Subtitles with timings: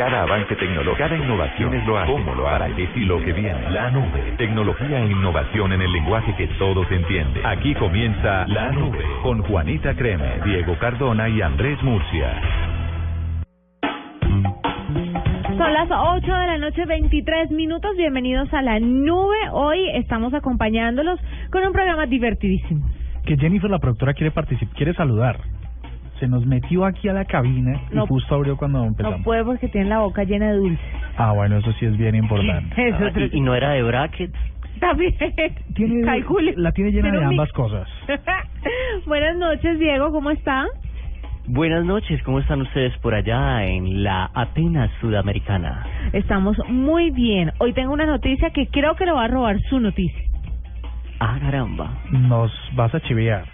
[0.00, 2.10] Cada avance tecnológico, cada innovación es lo hace.
[2.10, 2.74] ¿Cómo lo hará?
[2.74, 3.70] ¿Qué y lo que viene?
[3.70, 4.32] La nube.
[4.38, 7.44] Tecnología e innovación en el lenguaje que todos entienden.
[7.44, 12.32] Aquí comienza La Nube con Juanita Creme, Diego Cardona y Andrés Murcia.
[15.58, 17.94] Son las 8 de la noche, 23 minutos.
[17.98, 19.36] Bienvenidos a la nube.
[19.52, 21.20] Hoy estamos acompañándolos
[21.52, 22.88] con un programa divertidísimo.
[23.26, 25.59] Que Jennifer, la productora, quiere participar, quiere saludar.
[26.20, 28.04] Se nos metió aquí a la cabina No.
[28.04, 29.18] y justo abrió cuando empezamos.
[29.18, 30.82] No puede porque tiene la boca llena de dulce.
[31.16, 32.74] Ah, bueno, eso sí es bien importante.
[32.88, 34.38] Eso Ah, y, y no era de brackets.
[34.80, 35.14] también.
[35.74, 36.54] Tiene, Calcule.
[36.56, 37.52] la tiene llena Tiene de ambas mix.
[37.56, 37.88] cosas.
[39.06, 40.12] Buenas noches, Diego.
[40.12, 40.66] ¿Cómo está?
[41.46, 45.84] Buenas noches, ¿cómo están ustedes por allá en la Atenas sudamericana?
[46.12, 47.50] Estamos muy bien.
[47.58, 50.22] Hoy tengo una noticia que creo que le va a robar su noticia.
[51.18, 51.90] Ah, caramba.
[52.12, 53.44] Nos vas a chivear.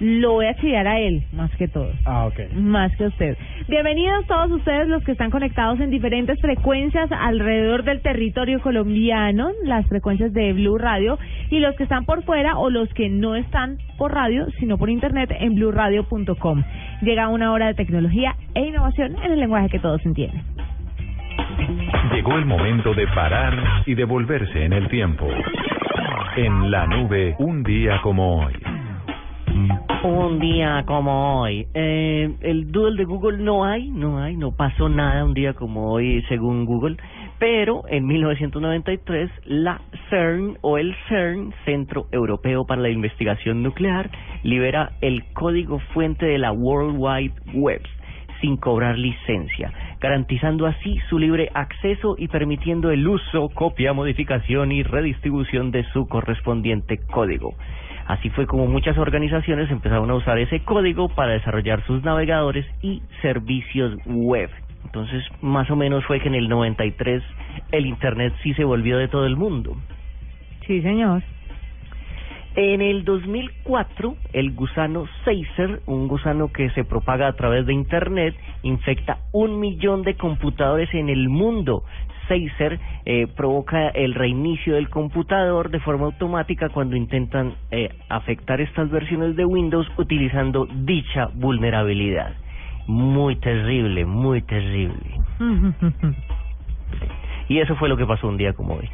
[0.00, 1.90] Lo voy a chillar a él, más que todo.
[2.04, 2.52] Ah, ok.
[2.54, 3.36] Más que usted.
[3.68, 9.86] Bienvenidos todos ustedes los que están conectados en diferentes frecuencias alrededor del territorio colombiano, las
[9.86, 11.18] frecuencias de Blue Radio,
[11.50, 14.90] y los que están por fuera o los que no están por radio, sino por
[14.90, 16.62] internet en blueradio.com.
[17.02, 20.42] Llega una hora de tecnología e innovación en el lenguaje que todos entienden.
[22.12, 25.26] Llegó el momento de parar y devolverse en el tiempo.
[26.36, 28.52] En la nube, un día como hoy.
[30.02, 31.66] Un día como hoy.
[31.74, 35.92] Eh, el doodle de Google no hay, no hay, no pasó nada un día como
[35.92, 36.96] hoy según Google.
[37.38, 39.80] Pero en 1993 la
[40.10, 44.10] CERN o el CERN, Centro Europeo para la Investigación Nuclear,
[44.42, 47.82] libera el código fuente de la World Wide Web
[48.40, 54.82] sin cobrar licencia, garantizando así su libre acceso y permitiendo el uso, copia, modificación y
[54.82, 57.54] redistribución de su correspondiente código.
[58.06, 63.02] Así fue como muchas organizaciones empezaron a usar ese código para desarrollar sus navegadores y
[63.22, 64.50] servicios web.
[64.84, 67.22] Entonces, más o menos fue que en el 93
[67.72, 69.76] el Internet sí se volvió de todo el mundo.
[70.66, 71.22] Sí, señor.
[72.56, 78.36] En el 2004, el gusano Seiser, un gusano que se propaga a través de Internet,
[78.62, 81.82] infecta un millón de computadores en el mundo.
[82.28, 88.90] Seiser eh, provoca el reinicio del computador de forma automática cuando intentan eh, afectar estas
[88.90, 92.34] versiones de Windows utilizando dicha vulnerabilidad.
[92.86, 95.20] Muy terrible, muy terrible.
[97.48, 98.88] Y eso fue lo que pasó un día como hoy.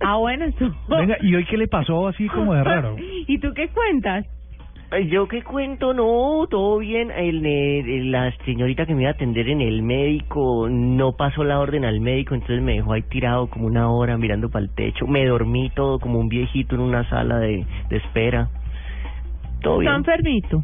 [0.00, 0.70] ah, bueno, eso.
[0.88, 2.96] Venga, ¿y hoy qué le pasó así como de raro?
[3.26, 4.26] ¿Y tú qué cuentas?
[5.08, 7.10] Yo qué cuento, no, todo bien.
[7.10, 11.84] El, la señorita que me iba a atender en el médico no pasó la orden
[11.84, 15.06] al médico, entonces me dejó ahí tirado como una hora mirando para el techo.
[15.06, 18.48] Me dormí todo como un viejito en una sala de, de espera.
[19.60, 19.92] Todo bien.
[19.92, 20.62] enfermito.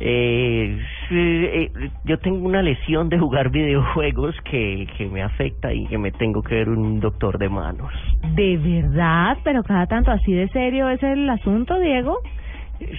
[0.00, 0.78] Eh,
[1.10, 1.70] eh,
[2.04, 6.42] yo tengo una lesión de jugar videojuegos que, que me afecta y que me tengo
[6.42, 7.90] que ver un doctor de manos.
[8.34, 9.38] ¿De verdad?
[9.44, 12.18] ¿Pero cada tanto así de serio es el asunto, Diego?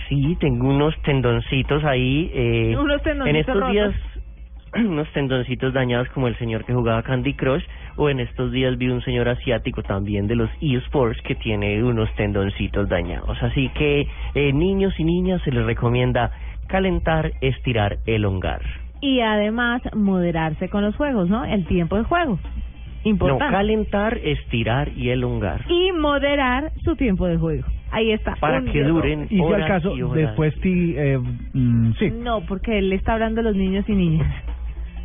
[0.09, 2.31] Sí, tengo unos tendoncitos ahí.
[2.33, 3.71] Eh, Unos tendoncitos En estos rotos.
[3.71, 3.93] días,
[4.75, 7.63] unos tendoncitos dañados como el señor que jugaba Candy Crush.
[7.99, 12.13] O en estos días vi un señor asiático también de los eSports que tiene unos
[12.15, 13.41] tendoncitos dañados.
[13.41, 16.31] Así que, eh, niños y niñas, se les recomienda
[16.67, 18.61] calentar, estirar, elongar.
[19.01, 21.43] Y además moderarse con los juegos, ¿no?
[21.45, 22.39] El tiempo de juego.
[22.43, 23.53] No, Importante.
[23.53, 25.61] calentar, estirar y elongar.
[25.69, 27.63] y moderar su tiempo de juego.
[27.91, 28.35] Ahí está.
[28.35, 28.87] Para que día.
[28.87, 31.19] duren Y si al caso, después ti, eh,
[31.53, 32.11] mm, sí.
[32.11, 34.27] No, porque él está hablando de los niños y niñas.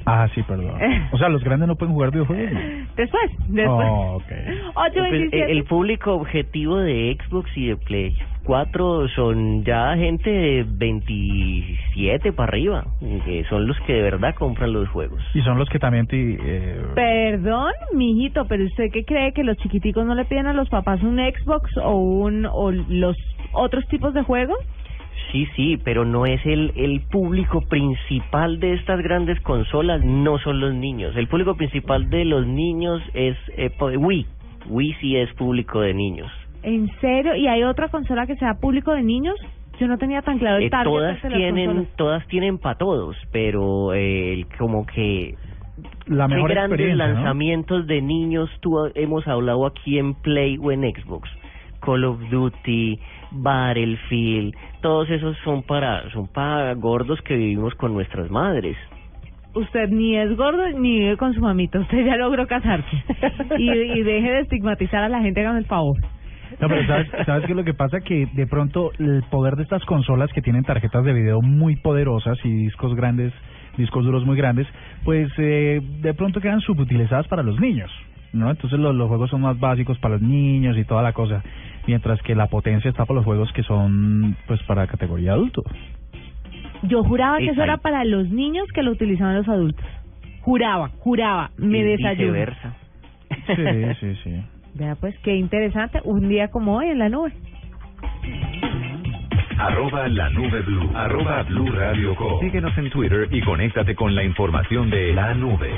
[0.04, 0.74] Ah, sí, perdón.
[1.12, 2.52] O sea, los grandes no pueden jugar videojuegos.
[2.52, 2.60] ¿no?
[2.96, 3.88] Después, después.
[3.88, 4.28] Oh, ok.
[4.28, 5.44] Pues, 827.
[5.44, 12.32] el, el público objetivo de Xbox y de Play 4 son ya gente de 27
[12.32, 12.84] para arriba,
[13.24, 15.22] que son los que de verdad compran los juegos.
[15.34, 19.56] Y son los que también ti, eh, Perdón, mijito, pero ¿usted qué cree que los
[19.58, 23.16] chiquiticos no le piden a los papás un Xbox o un o los
[23.52, 24.58] otros tipos de juegos?
[25.30, 30.60] Sí, sí, pero no es el, el público principal de estas grandes consolas, no son
[30.60, 31.16] los niños.
[31.16, 34.26] El público principal de los niños es eh, Wii.
[34.68, 36.30] Wii sí es público de niños.
[36.62, 37.34] ¿En serio?
[37.34, 39.34] ¿Y hay otra consola que sea público de niños?
[39.80, 43.16] Yo no tenía tan claro el Eh, target todas de tienen todas tienen para todos,
[43.32, 45.34] pero eh, el- como que
[46.06, 50.82] la mejor qué grandes lanzamientos de niños tú hemos hablado aquí en Play o en
[50.82, 51.28] Xbox.
[51.80, 52.98] Call of Duty,
[53.32, 58.76] Battlefield, todos esos son para son para gordos que vivimos con nuestras madres.
[59.54, 61.80] Usted ni es gordo ni vive con su mamita.
[61.80, 63.04] Usted ya logró casarse.
[63.58, 65.96] y, y deje de estigmatizar a la gente, hágame el favor.
[66.60, 68.00] No, pero ¿sabes, ¿sabes qué es lo que pasa?
[68.00, 72.38] Que de pronto el poder de estas consolas que tienen tarjetas de video muy poderosas
[72.44, 73.32] y discos grandes,
[73.76, 74.66] discos duros muy grandes,
[75.04, 77.90] pues eh, de pronto quedan subutilizadas para los niños,
[78.32, 78.50] ¿no?
[78.50, 81.42] Entonces los, los juegos son más básicos para los niños y toda la cosa,
[81.86, 85.62] mientras que la potencia está para los juegos que son pues para categoría adulto.
[86.84, 89.84] Yo juraba que eso era para los niños que lo utilizaban los adultos.
[90.40, 92.32] Juraba, juraba, me Y desayuno.
[92.32, 92.74] viceversa.
[93.46, 94.42] Sí, sí, sí.
[94.74, 97.32] Vea pues, qué interesante, un día como hoy en la nube.
[99.58, 100.90] Arroba la nube blue.
[100.94, 102.40] Arroba blue radio com.
[102.40, 105.70] Síguenos en Twitter y conéctate con la información de la nube.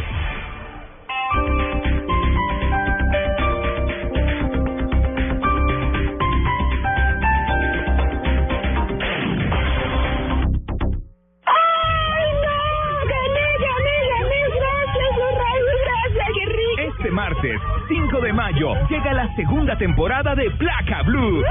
[17.05, 21.45] Este martes, 5 de mayo, llega la segunda temporada de Placa Blue.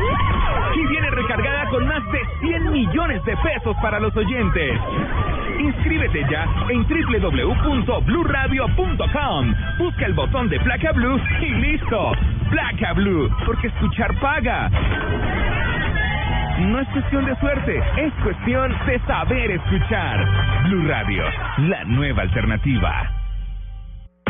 [0.75, 4.79] Y viene recargada con más de 100 millones de pesos para los oyentes.
[5.59, 9.55] Inscríbete ya en www.bluradio.com.
[9.77, 12.11] Busca el botón de Placa Blue y listo.
[12.49, 14.71] Placa Blue, porque escuchar paga.
[16.59, 20.25] No es cuestión de suerte, es cuestión de saber escuchar.
[20.63, 21.23] Blue Radio,
[21.57, 23.22] la nueva alternativa.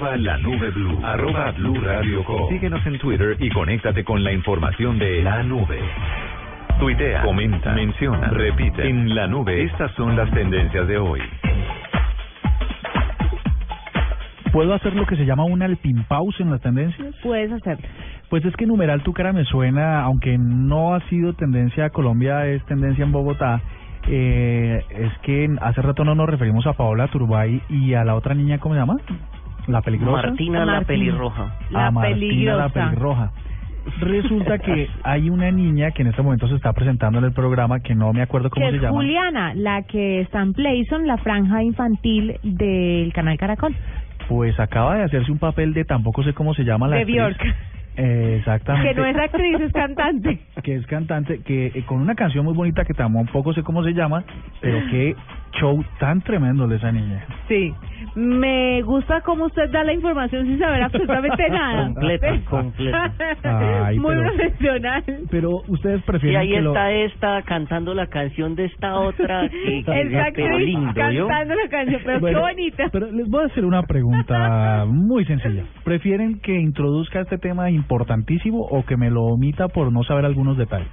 [0.00, 0.98] Arroba la nube blue.
[1.04, 2.48] Arroba blue radio com.
[2.48, 5.78] Síguenos en Twitter y conéctate con la información de la nube.
[6.78, 8.88] Tuitea, comenta, menciona, repite.
[8.88, 11.20] En la nube, estas son las tendencias de hoy.
[14.52, 17.14] ¿Puedo hacer lo que se llama un alpimpause en las tendencias?
[17.22, 17.86] Puedes hacerlo.
[18.30, 22.46] Pues es que numeral tu cara me suena, aunque no ha sido tendencia a Colombia,
[22.46, 23.60] es tendencia en Bogotá.
[24.08, 28.32] Eh, es que hace rato no nos referimos a Paola Turbay y a la otra
[28.32, 28.96] niña, ¿cómo se llama?
[29.66, 30.28] La peligrosa.
[30.28, 31.56] Martina la pelirroja.
[31.70, 32.58] La a Martina peligrosa.
[32.58, 33.32] la pelirroja.
[34.00, 37.80] Resulta que hay una niña que en este momento se está presentando en el programa
[37.80, 38.96] que no me acuerdo cómo que se es llama.
[38.96, 43.74] Juliana, la que está en Playson, la franja infantil del canal Caracol.
[44.28, 47.16] Pues acaba de hacerse un papel de tampoco sé cómo se llama la De actriz.
[47.16, 47.56] Bjork.
[47.96, 48.88] Eh, exactamente.
[48.88, 50.38] Que no es actriz, es cantante.
[50.62, 53.92] que es cantante, que eh, con una canción muy bonita que tampoco sé cómo se
[53.92, 54.24] llama,
[54.60, 55.16] pero qué
[55.52, 57.24] show tan tremendo de esa niña.
[57.48, 57.72] Sí.
[58.14, 61.84] Me gusta cómo usted da la información sin saber absolutamente nada.
[61.86, 63.12] Completa, completa.
[63.86, 65.04] Ay, Muy pero- profesional.
[65.30, 66.70] Pero ustedes Y prefieren ahí que lo...
[66.70, 71.28] está esta cantando la canción de esta otra que, pero actriz lindo, ¿yo?
[71.28, 72.88] cantando la canción, pero Bueno, qué bonita.
[72.92, 75.64] Pero les voy a hacer una pregunta muy sencilla.
[75.84, 80.56] ¿Prefieren que introduzca este tema importantísimo o que me lo omita por no saber algunos
[80.56, 80.88] detalles?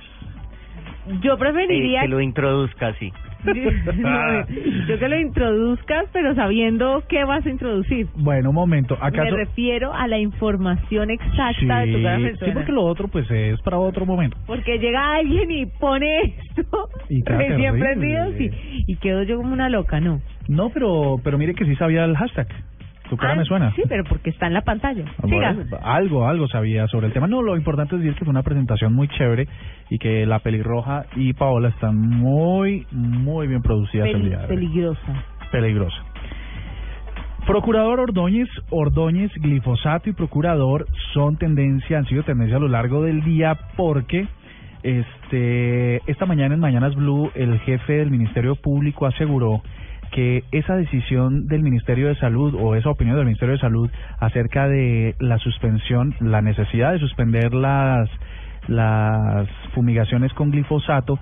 [1.22, 3.12] Yo Eh, preferiría que lo introduzca así.
[3.98, 4.46] No,
[4.88, 8.08] yo que lo introduzcas, pero sabiendo qué vas a introducir.
[8.16, 8.98] Bueno, un momento.
[9.00, 9.36] Me ¿Acaso...
[9.36, 12.52] refiero a la información exacta de tu cara sí, persona.
[12.52, 14.38] sí, porque lo otro pues es para otro momento.
[14.46, 18.52] Porque llega alguien y pone esto Y recién prendido y,
[18.88, 20.22] y quedo yo como una loca, ¿no?
[20.48, 22.48] No, pero pero mire que sí sabía el hashtag.
[23.10, 23.72] Tu cara Ah, me suena.
[23.76, 25.06] Sí, pero porque está en la pantalla.
[25.24, 25.56] Ah, Siga.
[25.84, 27.28] algo, algo sabía sobre el tema.
[27.28, 29.48] No, lo importante es decir que fue una presentación muy chévere
[29.90, 34.44] y que la pelirroja y Paola están muy, muy bien producidas el Peli- día de
[34.44, 34.50] hoy.
[34.50, 35.24] peligrosa.
[35.52, 36.04] Peligrosa.
[37.46, 43.24] Procurador Ordóñez, Ordóñez, glifosato y procurador son tendencia, han sido tendencia a lo largo del
[43.24, 44.28] día porque
[44.84, 49.62] este esta mañana en Mañanas Blue el jefe del Ministerio Público aseguró
[50.12, 54.68] que esa decisión del Ministerio de Salud o esa opinión del Ministerio de Salud acerca
[54.68, 58.10] de la suspensión, la necesidad de suspender las
[58.68, 61.20] las fumigaciones con glifosato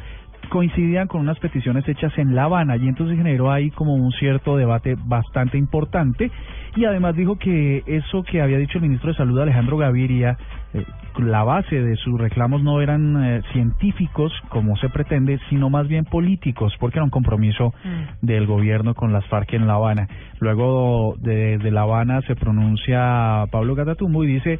[0.49, 4.57] coincidían con unas peticiones hechas en La Habana y entonces generó ahí como un cierto
[4.57, 6.31] debate bastante importante
[6.75, 10.37] y además dijo que eso que había dicho el ministro de Salud Alejandro Gaviria,
[10.73, 10.83] eh,
[11.19, 16.03] la base de sus reclamos no eran eh, científicos como se pretende, sino más bien
[16.03, 17.73] políticos, porque era un compromiso
[18.21, 20.07] del gobierno con las FARC en La Habana.
[20.39, 24.59] Luego de, de La Habana se pronuncia Pablo Gatatumbo y dice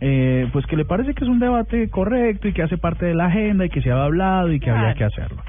[0.00, 3.14] eh, pues que le parece que es un debate correcto y que hace parte de
[3.14, 5.42] la agenda y que se había hablado y que había que hacerlo.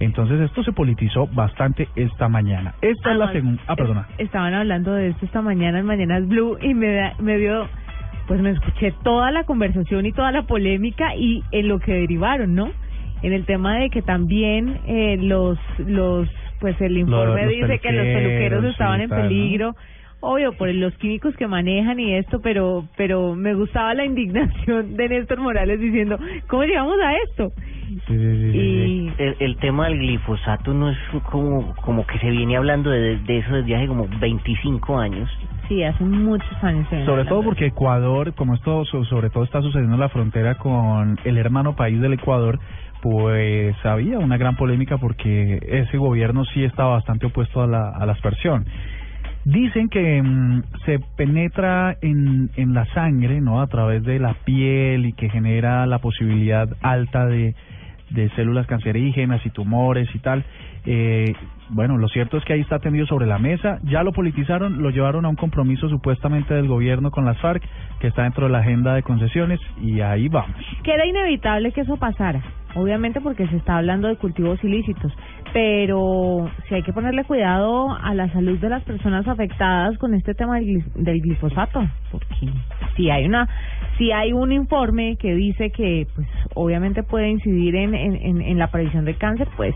[0.00, 2.74] Entonces esto se politizó bastante esta mañana.
[2.82, 3.62] Esta es la segunda...
[3.66, 4.06] Ah, perdona.
[4.18, 7.68] es- Estaban hablando de esto esta mañana en Mañanas Blue y me, da- me dio,
[8.26, 12.54] pues me escuché toda la conversación y toda la polémica y en lo que derivaron,
[12.54, 12.70] ¿no?
[13.22, 16.28] En el tema de que también eh, los, los,
[16.58, 19.16] pues el informe los dice que los peluqueros, estaban sí, en ¿no?
[20.24, 25.08] Obvio, por los químicos que manejan y esto, pero pero me gustaba la indignación de
[25.08, 26.16] Néstor Morales diciendo,
[26.48, 27.52] ¿cómo llegamos a esto?
[27.58, 28.58] Sí, sí, sí.
[28.58, 30.98] Y El, el tema del glifosato no es
[31.30, 35.28] como, como que se viene hablando de, de eso desde hace como 25 años.
[35.68, 36.86] sí, hace muchos años.
[37.04, 41.18] Sobre todo porque Ecuador, como esto so- sobre todo está sucediendo en la frontera con
[41.24, 42.60] el hermano país del Ecuador,
[43.02, 48.06] pues había una gran polémica porque ese gobierno sí estaba bastante opuesto a la, a
[48.06, 48.64] la aspersión.
[49.44, 53.60] Dicen que mm, se penetra en, en la sangre, ¿no?
[53.60, 57.54] A través de la piel y que genera la posibilidad alta de,
[58.10, 60.44] de células cancerígenas y tumores y tal.
[60.84, 61.34] Eh,
[61.70, 63.78] bueno, lo cierto es que ahí está tendido sobre la mesa.
[63.84, 67.62] Ya lo politizaron, lo llevaron a un compromiso supuestamente del gobierno con las FARC,
[68.00, 70.56] que está dentro de la agenda de concesiones, y ahí vamos.
[70.82, 72.42] que era inevitable que eso pasara,
[72.74, 75.12] obviamente porque se está hablando de cultivos ilícitos,
[75.52, 80.34] pero si hay que ponerle cuidado a la salud de las personas afectadas con este
[80.34, 82.48] tema del, glifosato, porque
[82.96, 83.48] si hay una
[83.98, 88.64] si hay un informe que dice que pues obviamente puede incidir en, en, en, la
[88.64, 89.74] aparición del cáncer, pues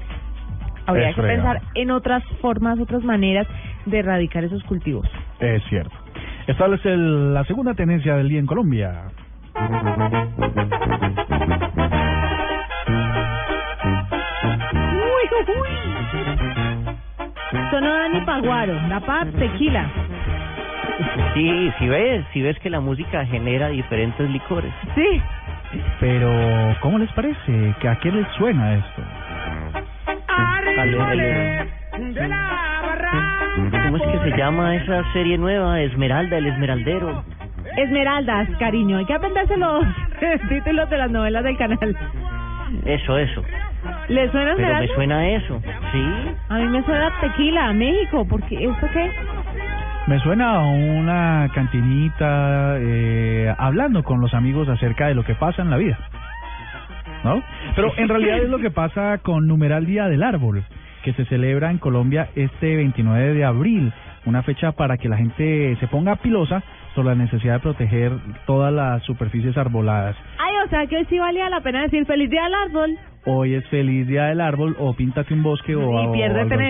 [0.86, 3.46] habría Es que pensar en otras formas, otras maneras
[3.84, 5.06] de erradicar esos cultivos.
[5.40, 5.94] Es cierto.
[6.46, 9.02] Esta es el- la segunda tendencia del día en Colombia.
[17.76, 19.84] Eso no da ni paguaro, da pa' tequila.
[21.34, 24.72] Sí, si ves, si ves que la música genera diferentes licores.
[24.94, 25.20] Sí.
[26.00, 27.74] Pero, ¿cómo les parece?
[27.78, 29.02] ¿Que ¿A qué les suena esto?
[33.82, 35.78] ¿Cómo es que se llama esa serie nueva?
[35.82, 37.24] Esmeralda, el Esmeraldero.
[37.76, 38.96] Esmeraldas, cariño.
[38.96, 39.84] Hay que aprenderse los
[40.48, 41.94] títulos de las novelas del canal.
[42.86, 43.42] Eso, eso.
[44.08, 45.60] ¿Le suena Pero me suena eso,
[45.92, 46.04] ¿sí?
[46.48, 49.10] A mí me suena tequila, México, porque ¿esto qué?
[50.06, 55.62] Me suena a una cantinita eh, hablando con los amigos acerca de lo que pasa
[55.62, 55.98] en la vida.
[57.24, 57.42] ¿No?
[57.74, 60.62] Pero en realidad es lo que pasa con Numeral Día del Árbol,
[61.02, 63.92] que se celebra en Colombia este 29 de abril,
[64.26, 66.62] una fecha para que la gente se ponga pilosa
[66.94, 68.12] sobre la necesidad de proteger
[68.46, 70.14] todas las superficies arboladas.
[70.38, 72.96] Ay, o sea que hoy sí valía la pena decir feliz día al árbol.
[73.26, 75.84] Hoy es feliz día del árbol o píntate un bosque o Y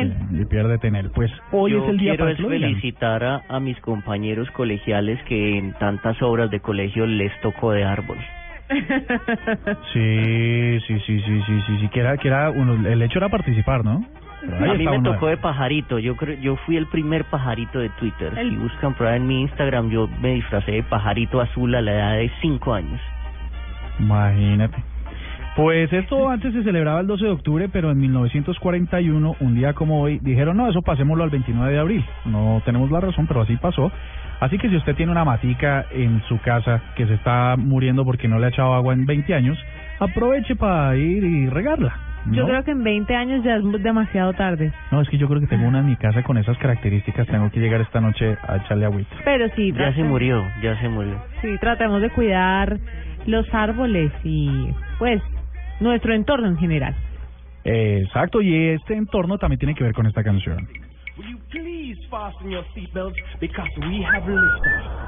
[0.01, 0.13] él.
[0.31, 0.41] así.
[0.41, 1.11] Y piérdete en él.
[1.15, 5.23] Pues hoy Yo es el día quiero para es felicitar a, a mis compañeros colegiales
[5.25, 8.17] que en tantas obras de colegio les tocó de árbol.
[9.93, 13.29] Sí, sí, sí, sí, sí, sí, sí, que era, que era uno, el hecho era
[13.29, 14.05] participar, ¿no?
[14.43, 18.33] A mí me tocó de pajarito, yo creo, yo fui el primer pajarito de Twitter.
[18.37, 21.93] El- Si buscan por en mi Instagram, yo me disfracé de pajarito azul a la
[21.93, 23.01] edad de 5 años.
[23.99, 24.77] Imagínate.
[25.57, 30.03] Pues esto antes se celebraba el 12 de octubre, pero en 1941, un día como
[30.03, 32.05] hoy, dijeron, no, eso pasémoslo al 29 de abril.
[32.27, 33.91] No tenemos la razón, pero así pasó.
[34.39, 38.29] Así que si usted tiene una matica en su casa que se está muriendo porque
[38.29, 39.59] no le ha echado agua en 20 años,
[39.99, 41.97] aproveche para ir y regarla.
[42.27, 42.35] ¿no?
[42.35, 44.73] Yo creo que en 20 años ya es demasiado tarde.
[44.93, 47.27] No, es que yo creo que tengo una en mi casa con esas características.
[47.29, 49.17] Tengo que llegar esta noche a echarle agüita.
[49.25, 51.15] Pero sí, Ya se murió, ya se murió.
[51.41, 52.77] Sí, tratemos de cuidar
[53.27, 55.23] los árboles y pues
[55.81, 56.95] nuestro entorno en general.
[57.65, 60.69] Exacto, y este entorno también tiene que ver con esta canción.
[61.19, 65.07] Will you please fasten your seatbelts because we have liftoff.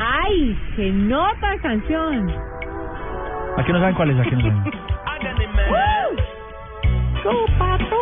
[0.00, 0.56] ¡Ay!
[0.76, 2.30] ¡Qué nota canción!
[3.58, 4.62] Aquí no saben cuál es, aquí no saben.
[7.24, 7.96] ¡Go, pato!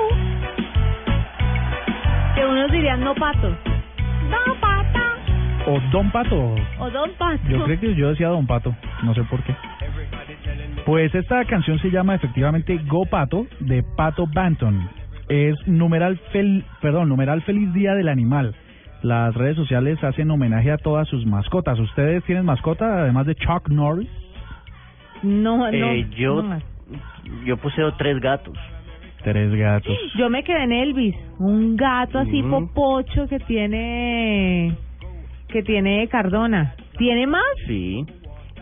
[2.34, 3.48] Que unos dirían no pato.
[3.48, 5.16] No pata.
[5.66, 6.54] O Don Pato.
[6.78, 7.40] O don pato.
[7.48, 9.56] Yo creo que yo decía Don Pato, no sé por qué.
[10.86, 14.88] Pues esta canción se llama efectivamente Go Pato de Pato Banton.
[15.28, 18.54] Es numeral fel, perdón, numeral feliz día del animal.
[19.02, 21.78] Las redes sociales hacen homenaje a todas sus mascotas.
[21.78, 24.10] ¿Ustedes tienen mascota además de Chuck Norris?
[25.22, 25.66] No, no.
[25.72, 26.58] Eh, yo, no
[27.44, 28.56] yo poseo tres gatos.
[29.22, 29.96] Tres gatos.
[30.16, 34.76] Yo me quedé en Elvis, un gato así popocho que tiene
[35.48, 36.74] que tiene Cardona.
[36.98, 37.42] ¿Tiene más?
[37.66, 38.04] Sí.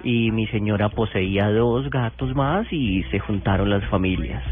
[0.04, 4.42] Y mi señora poseía dos gatos más y se juntaron las familias.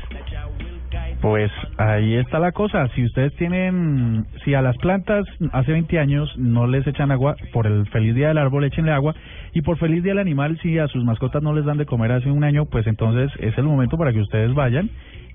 [1.20, 2.88] Pues ahí está la cosa.
[2.94, 7.66] Si ustedes tienen, si a las plantas hace 20 años no les echan agua, por
[7.66, 9.14] el feliz día del árbol échenle agua.
[9.52, 12.12] Y por feliz día del animal, si a sus mascotas no les dan de comer
[12.12, 14.90] hace un año, pues entonces es el momento para que ustedes vayan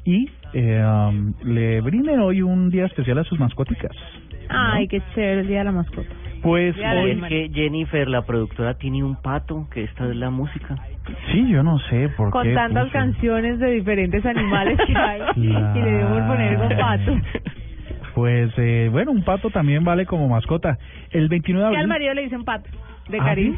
[0.06, 3.92] y eh, um, le brinden hoy un día especial a sus mascóticas.
[4.50, 6.16] Ay, qué chévere el día de la mascota.
[6.46, 10.30] Pues Ya hoy, es que Jennifer, la productora, tiene un pato, que esta es la
[10.30, 10.76] música.
[11.32, 12.54] sí, yo no sé por Con qué.
[12.54, 12.94] tantas puso.
[12.94, 17.18] canciones de diferentes animales que hay La- y le debemos poner un pato.
[18.14, 20.78] Pues eh, bueno, un pato también vale como mascota.
[21.10, 21.90] El 29 de Que al abril.
[21.90, 22.70] marido le dicen pato,
[23.10, 23.58] de ¿Ah, cariño.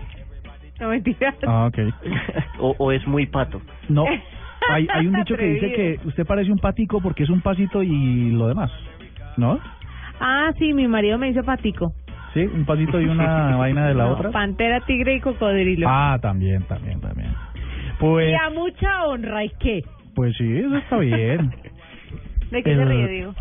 [0.79, 1.35] No mentiras.
[1.45, 1.77] Ah, ok.
[2.59, 3.61] o, o es muy pato.
[3.89, 4.05] No,
[4.71, 7.83] hay, hay un dicho que dice que usted parece un patico porque es un pasito
[7.83, 8.71] y lo demás,
[9.35, 9.59] ¿no?
[10.21, 11.91] Ah, sí, mi marido me dice patico.
[12.37, 14.29] Sí, un pasito y una vaina de la No, otra.
[14.29, 15.87] Pantera, tigre y cocodrilo.
[15.89, 17.31] Ah, también, también, también.
[17.99, 19.83] Pues, Y a mucha honra, ¿y qué?
[20.13, 21.51] pues sí, eso está bien.
[22.51, 23.33] ¿De qué se ríe, digo?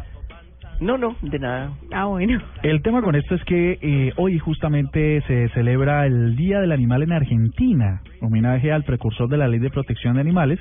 [0.80, 1.72] No, no, de nada.
[1.92, 2.40] Ah, bueno.
[2.62, 7.02] El tema con esto es que eh, hoy justamente se celebra el Día del Animal
[7.02, 10.58] en Argentina, homenaje al precursor de la Ley de Protección de Animales,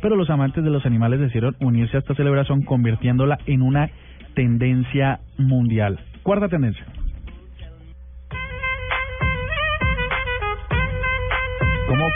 [0.00, 3.90] pero los amantes de los animales decidieron unirse a esta celebración convirtiéndola en una
[4.34, 5.98] tendencia mundial.
[6.22, 6.84] Cuarta tendencia.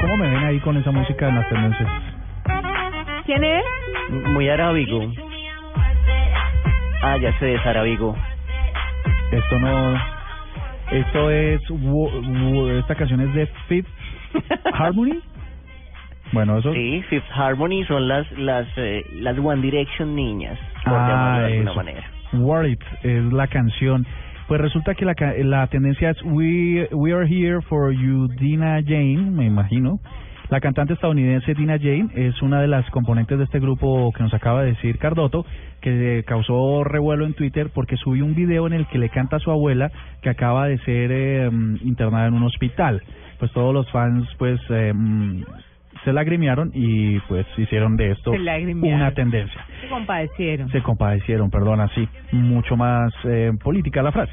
[0.01, 1.89] ¿Cómo, ¿Cómo me ven ahí con esa música en las tendencias?
[3.27, 3.63] ¿Quién es?
[4.33, 5.01] Muy arábigo.
[7.03, 8.17] Ah, ya sé, es arábigo.
[9.31, 9.97] Esto no...
[10.91, 11.61] Esto es...
[12.81, 13.89] esta canción es de Fifth
[14.73, 15.21] Harmony.
[16.33, 16.73] Bueno, eso...
[16.73, 21.53] Sí, Fifth Harmony son las las eh, las One Direction niñas, por Ah, llamarlo de
[21.53, 21.77] alguna eso.
[21.77, 22.05] manera.
[22.33, 24.07] Worried es la canción.
[24.49, 25.15] Pues resulta que la,
[25.45, 30.01] la tendencia es We, we Are Here for You, Dina Jane, me imagino.
[30.49, 34.33] La cantante estadounidense Dina Jane es una de las componentes de este grupo que nos
[34.33, 35.45] acaba de decir Cardoto,
[35.83, 39.41] que causó revuelo en Twitter porque subió un video en el que le canta a
[39.41, 43.03] su abuela que acaba de ser mm, internada en un hospital.
[43.39, 44.95] Pues todos los fans pues eh,
[46.05, 50.69] se lagrimearon y pues hicieron de esto una tendencia Se compadecieron.
[50.71, 54.33] se compadecieron, perdón, así, mucho más eh, política la frase.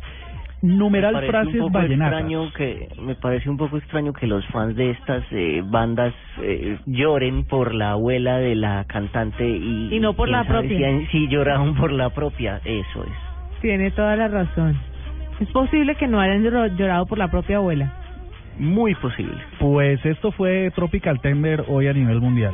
[0.62, 2.22] Numeral Me frases un poco vallenatas.
[2.22, 6.78] extraño que me parece un poco extraño que los fans de estas eh, bandas eh,
[6.88, 10.90] lloren por la abuela de la cantante y Y no por la propia.
[11.02, 13.62] si- Sí, lloraron por la propia, eso es.
[13.62, 14.76] Tiene toda la razón.
[15.40, 17.92] Es posible que no hayan llor- llorado por la propia abuela.
[18.58, 19.38] Muy posible.
[19.60, 22.54] Pues esto fue Tropical Tender hoy a nivel mundial.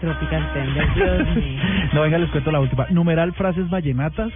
[0.00, 1.62] Tropical Tender, Dios mío.
[1.92, 2.86] no, venga, les cuento la última.
[2.90, 4.32] Numeral frases vallenatas.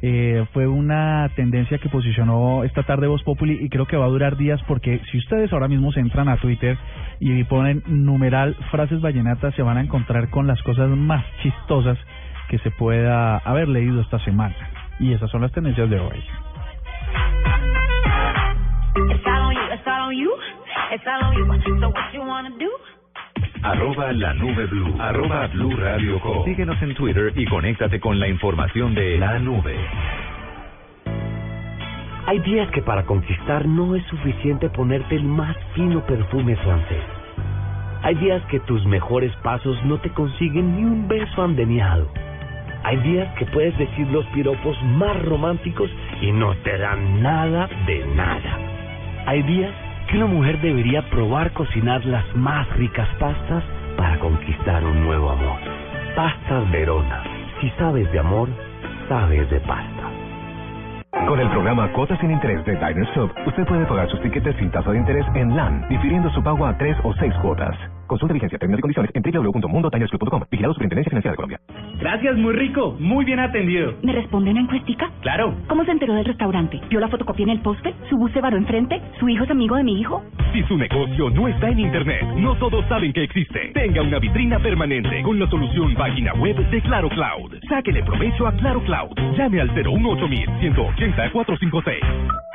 [0.00, 4.08] Eh, fue una tendencia que posicionó esta tarde Voz Populi y creo que va a
[4.08, 6.78] durar días porque si ustedes ahora mismo se entran a Twitter
[7.18, 11.98] y ponen numeral frases vallenatas se van a encontrar con las cosas más chistosas
[12.48, 14.54] que se pueda haber leído esta semana.
[15.00, 16.22] Y esas son las tendencias de hoy.
[20.08, 20.32] It's all on you,
[20.90, 21.80] it's all on you, it's all on you.
[21.80, 22.70] So what you wanna do?
[23.62, 24.94] Arroba la nube blue.
[24.98, 26.44] Arroba blue radio com.
[26.44, 29.76] Síguenos en Twitter y conéctate con la información de la nube.
[32.26, 37.04] Hay días que para conquistar no es suficiente ponerte el más fino perfume francés.
[38.02, 42.08] Hay días que tus mejores pasos no te consiguen ni un beso andeniado.
[42.84, 45.90] Hay días que puedes decir los piropos más románticos
[46.22, 48.58] y no te dan nada de nada.
[49.26, 49.74] Hay días
[50.08, 53.62] que una mujer debería probar cocinar las más ricas pastas
[53.96, 55.58] para conquistar un nuevo amor.
[56.16, 57.22] Pastas Verona.
[57.60, 58.48] Si sabes de amor,
[59.08, 60.10] sabes de pasta.
[61.26, 64.70] Con el programa Cuotas sin Interés de Diners Club, usted puede pagar sus tiquetes sin
[64.70, 67.76] tasa de interés en LAN, difiriendo su pago a tres o seis cuotas.
[68.08, 70.42] Consulta vigencia, términos y condiciones en www.mundotinersclub.com.
[70.50, 71.60] Vigilado Superintendencia Financiera de Colombia.
[72.00, 72.96] Gracias, muy rico.
[72.98, 73.92] Muy bien atendido.
[74.02, 75.10] ¿Me responde una encuestica?
[75.20, 75.54] Claro.
[75.68, 76.80] ¿Cómo se enteró del restaurante?
[76.88, 77.94] ¿Vio la fotocopia en el póster?
[78.08, 79.00] ¿Su bus se varó enfrente?
[79.20, 80.22] ¿Su hijo es amigo de mi hijo?
[80.52, 83.72] Si su negocio no está en Internet, no todos saben que existe.
[83.74, 87.58] Tenga una vitrina permanente con la solución página web de Claro Cloud.
[87.68, 89.12] Sáquele provecho a Claro Cloud.
[89.36, 90.28] Llame al 018
[90.60, 92.47] 180 456.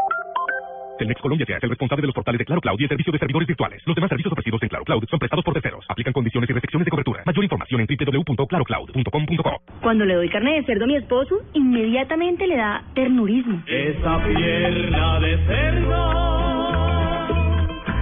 [0.98, 3.12] Telmex Colombia se hace el responsable de los portales de Claro Cloud y el servicio
[3.12, 3.82] de servidores virtuales.
[3.86, 5.86] Los demás servicios ofrecidos en Claro Cloud son prestados por terceros.
[5.90, 7.24] Aplican condiciones y restricciones de cobertura.
[7.26, 9.62] Mayor información en www.clarocloud.com.co.
[9.82, 13.64] Cuando le doy carne de cerdo a mi esposo, inmediatamente le da ternurismo.
[13.68, 16.14] Esa pierna de cerdo,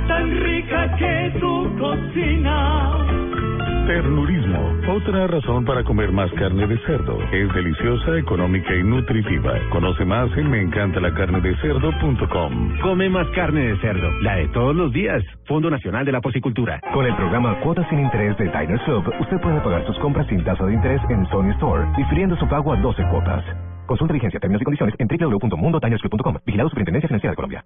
[0.08, 3.41] tan rica que tu cocina.
[3.88, 7.18] Ternurismo, otra razón para comer más carne de cerdo.
[7.32, 9.54] Es deliciosa, económica y nutritiva.
[9.72, 12.80] Conoce más en meencantalacarnedecerdo.com.
[12.82, 15.24] Come más carne de cerdo, la de todos los días.
[15.48, 16.80] Fondo Nacional de la Porcicultura.
[16.94, 20.44] Con el programa Cuotas sin Interés de Diners Club, usted puede pagar sus compras sin
[20.44, 23.44] tasa de interés en Sony Store, difiriendo su pago a 12 cuotas.
[23.88, 26.38] Consulta vigencia, términos y condiciones en www.mundotinersclub.com.
[26.46, 27.66] Vigilado Superintendencia Financiera de Colombia.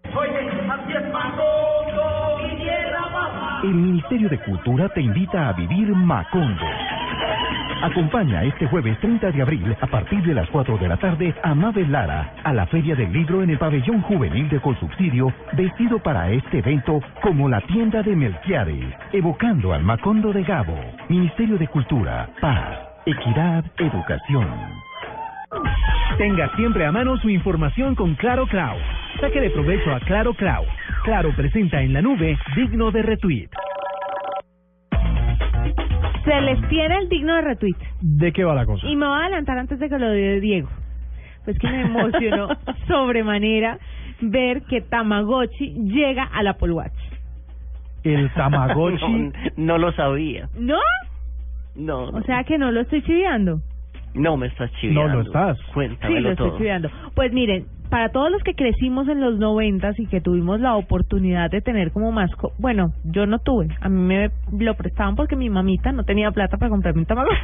[3.65, 6.67] El Ministerio de Cultura te invita a vivir Macondo.
[7.81, 11.55] Acompaña este jueves 30 de abril a partir de las 4 de la tarde a
[11.55, 16.29] Mabel Lara a la Feria del Libro en el Pabellón Juvenil de Colsubsidio, vestido para
[16.29, 20.77] este evento como la tienda de Melquiades, evocando al Macondo de Gabo.
[21.09, 24.84] Ministerio de Cultura, Paz, Equidad, Educación.
[26.17, 28.79] Tenga siempre a mano su información con Claro Cloud.
[29.19, 30.65] Saque de provecho a Claro Cloud.
[31.03, 33.49] Claro presenta en la nube digno de retweet.
[36.23, 37.75] Se les tiene el digno de retweet.
[38.01, 38.87] ¿De qué va la cosa?
[38.87, 40.69] Y me voy a adelantar antes de que lo dé Diego.
[41.43, 42.47] Pues que me emocionó
[42.87, 43.77] sobremanera
[44.21, 46.93] ver que Tamagotchi llega al Apple Watch.
[48.03, 49.05] El Tamagotchi.
[49.07, 50.49] no, no lo sabía.
[50.57, 50.79] ¿No?
[51.75, 52.05] No.
[52.05, 53.59] O sea que no lo estoy chiviando.
[54.15, 55.07] No me estás chiviando.
[55.09, 55.57] No lo estás.
[55.73, 56.47] Cuéntamelo Sí, lo todo.
[56.47, 56.89] estoy chiviando.
[57.13, 61.49] Pues miren, para todos los que crecimos en los noventas y que tuvimos la oportunidad
[61.51, 65.49] de tener como mascota, bueno, yo no tuve, a mí me lo prestaban porque mi
[65.49, 67.39] mamita no tenía plata para comprarme un tamagotchi.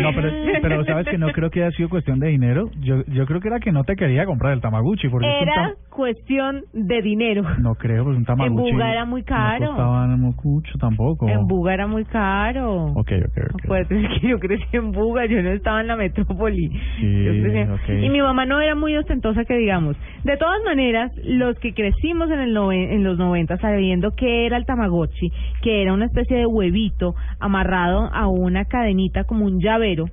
[0.00, 0.30] No, pero,
[0.62, 2.70] pero sabes que no creo que haya sido cuestión de dinero.
[2.80, 5.08] Yo, yo creo que era que no te quería comprar el Tamaguchi.
[5.08, 7.42] Porque Era tam- cuestión de dinero.
[7.60, 8.68] No creo, pues un Tamaguchi.
[8.68, 9.60] En Buga era muy caro.
[9.60, 11.28] No costaban mucho tampoco.
[11.28, 12.86] En Buga era muy caro.
[12.94, 13.62] Ok, ok, ok.
[13.66, 16.68] Pues es que yo crecí en Buga, yo no estaba en la metrópoli.
[17.00, 18.04] Sí, Yo crecí- ok.
[18.04, 19.96] Y mi mamá no era muy ostentosa que digamos.
[20.24, 24.56] De todas maneras, los que crecimos en el nove- en los 90 sabiendo que era
[24.56, 25.30] el Tamagotchi,
[25.62, 30.06] que era una especie de huevito amarrado a una cadenita como un llavero,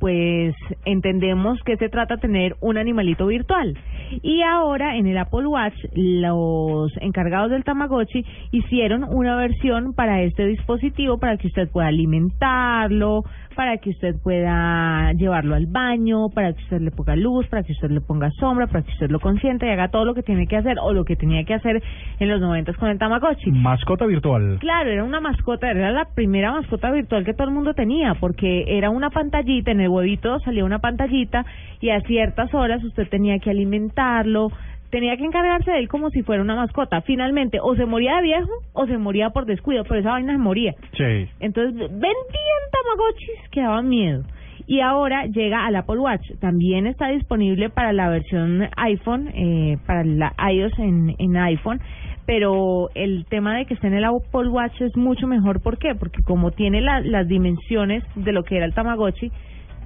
[0.00, 3.76] pues entendemos que se trata de tener un animalito virtual.
[4.22, 10.46] Y ahora en el Apple Watch, los encargados del Tamagotchi hicieron una versión para este
[10.46, 13.24] dispositivo para que usted pueda alimentarlo,
[13.58, 17.72] para que usted pueda llevarlo al baño, para que usted le ponga luz, para que
[17.72, 20.46] usted le ponga sombra, para que usted lo consienta y haga todo lo que tiene
[20.46, 21.82] que hacer o lo que tenía que hacer
[22.20, 23.50] en los momentos con el Tamagotchi.
[23.50, 24.58] Mascota virtual.
[24.60, 28.78] Claro, era una mascota, era la primera mascota virtual que todo el mundo tenía, porque
[28.78, 31.44] era una pantallita, en el huevito salía una pantallita
[31.80, 34.52] y a ciertas horas usted tenía que alimentarlo,
[34.90, 37.00] tenía que encargarse de él como si fuera una mascota.
[37.02, 40.38] Finalmente, o se moría de viejo o se moría por descuido, pero esa vaina se
[40.38, 40.72] moría.
[40.96, 41.28] Sí.
[41.40, 44.22] Entonces, vendían Tamagotchis que daban miedo.
[44.66, 46.30] Y ahora llega al Apple Watch.
[46.40, 51.80] También está disponible para la versión iPhone, eh, para la iOS en, en iPhone.
[52.26, 55.62] Pero el tema de que esté en el Apple Watch es mucho mejor.
[55.62, 55.94] ¿Por qué?
[55.94, 59.30] Porque como tiene la- las dimensiones de lo que era el Tamagotchi,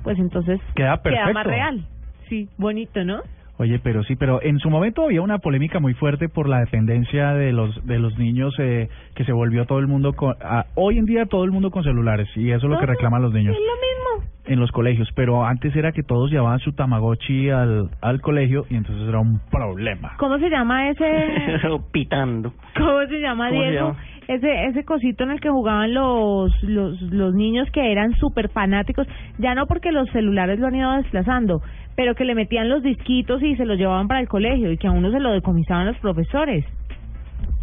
[0.03, 1.33] pues entonces Queda perfecto.
[1.35, 1.87] más real.
[2.29, 3.21] Sí, bonito, ¿no?
[3.63, 7.33] Oye, pero sí, pero en su momento había una polémica muy fuerte por la dependencia
[7.35, 8.89] de los de los niños eh,
[9.23, 11.83] que se volvió todo el mundo con ah, hoy en día todo el mundo con
[11.85, 13.75] celulares y eso es lo que Ajá, reclaman los niños Es lo
[14.21, 14.31] mismo.
[14.47, 18.75] en los colegios, pero antes era que todos llevaban su Tamagotchi al al colegio y
[18.77, 20.15] entonces era un problema.
[20.19, 21.05] ¿Cómo se llama ese?
[21.93, 22.53] Pitando.
[22.77, 23.89] ¿Cómo se llama, ¿Cómo se Diego?
[23.89, 23.99] llama?
[24.29, 29.07] Ese ese cosito en el que jugaban los los los niños que eran súper fanáticos,
[29.39, 31.61] ya no porque los celulares lo han ido desplazando,
[31.97, 34.87] pero que le metían los disquitos y se los llevaban para el colegio y que
[34.87, 36.65] a uno se lo decomisaban los profesores.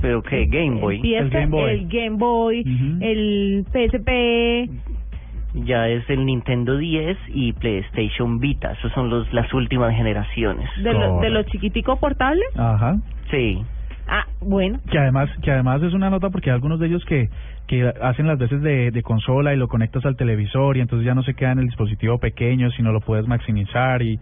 [0.02, 1.02] Pero que Game Boy.
[1.16, 1.36] El, PS,
[1.72, 2.64] el Game Boy,
[3.02, 4.70] el PSP,
[5.66, 8.72] Ya es el Nintendo 10 y PlayStation Vita.
[8.74, 10.70] Esos son los las últimas generaciones.
[10.84, 12.46] de, lo- de los chiquiticos portables.
[12.56, 12.98] Ajá.
[13.32, 13.62] Sí.
[14.08, 14.80] Ah, bueno.
[14.90, 17.30] Que además que además es una nota porque hay algunos de ellos que
[17.68, 21.14] que hacen las veces de, de consola y lo conectas al televisor y entonces ya
[21.14, 24.20] no se queda en el dispositivo pequeño, sino lo puedes maximizar y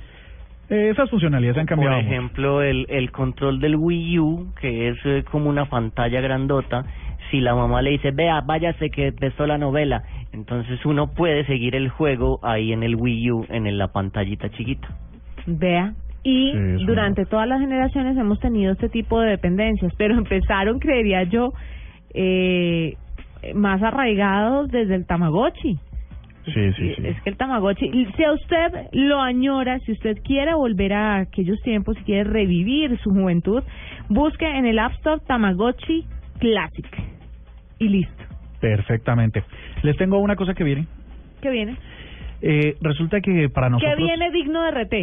[0.70, 4.98] eh, esas funcionalidades han cambiado Por ejemplo, el, el control del Wii U, que es
[5.06, 6.86] eh, como una pantalla grandota,
[7.32, 11.76] si la mamá le dice, vea, váyase que empezó la novela, entonces uno puede seguir
[11.76, 14.88] el juego ahí en el Wii U, en la pantallita chiquita.
[15.46, 15.94] Vea.
[16.24, 21.24] Y Sí, durante todas las generaciones hemos tenido este tipo de dependencias, pero empezaron, creería
[21.24, 21.54] yo,
[22.14, 22.98] eh,
[23.56, 25.78] más arraigados desde el Tamagotchi.
[26.54, 27.08] Sí, sí, sí.
[27.08, 31.62] Es que el Tamagotchi, si a usted lo añora, si usted quiere volver a aquellos
[31.62, 33.64] tiempos, si quiere revivir su juventud,
[34.08, 36.06] busque en el App Store Tamagotchi
[36.40, 36.88] Classic.
[37.80, 38.24] Y listo.
[38.62, 39.44] Perfectamente.
[39.84, 40.88] Les tengo una cosa que viene.
[41.42, 41.76] ¿Qué viene?
[42.42, 44.94] Eh, resulta que para nosotros ¿Qué viene digno de RT?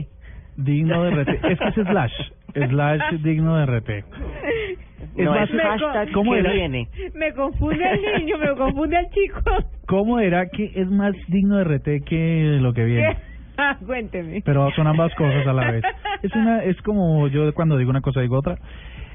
[0.57, 1.29] digno de RT.
[1.51, 2.13] Es que es slash.
[2.55, 3.91] Slash digno de RT.
[5.17, 6.53] Es No, más, es hashtag ¿cómo que era?
[6.53, 6.89] viene.
[7.15, 9.41] Me confunde el niño, me confunde el chico.
[9.87, 13.17] ¿Cómo era que es más digno de RT que lo que viene?
[13.57, 14.43] Ah, Cuénteme.
[14.45, 15.85] Pero son ambas cosas a la vez.
[16.25, 18.59] Es una, es como yo cuando digo una cosa digo otra.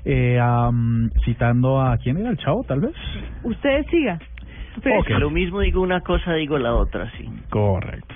[0.05, 2.93] Eh, am, citando a quién era el chavo, tal vez.
[3.43, 4.17] Usted siga.
[5.19, 7.29] Lo mismo digo una cosa, digo la otra, sí.
[7.49, 8.15] Correcto.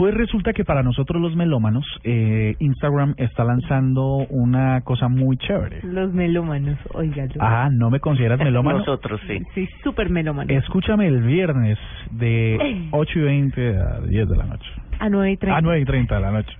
[0.00, 5.80] Pues resulta que para nosotros los melómanos, eh, Instagram está lanzando una cosa muy chévere.
[5.82, 7.34] Los melómanos, oígalo.
[7.38, 8.78] Ah, ¿no me consideras melómano?
[8.78, 9.42] Nosotros sí.
[9.54, 10.50] Sí, súper melómano.
[10.50, 11.78] Escúchame el viernes
[12.12, 14.70] de 8 y 20 a 10 de la noche.
[15.00, 15.58] A 9 y 30.
[15.58, 16.56] A 9 y 30 de la noche.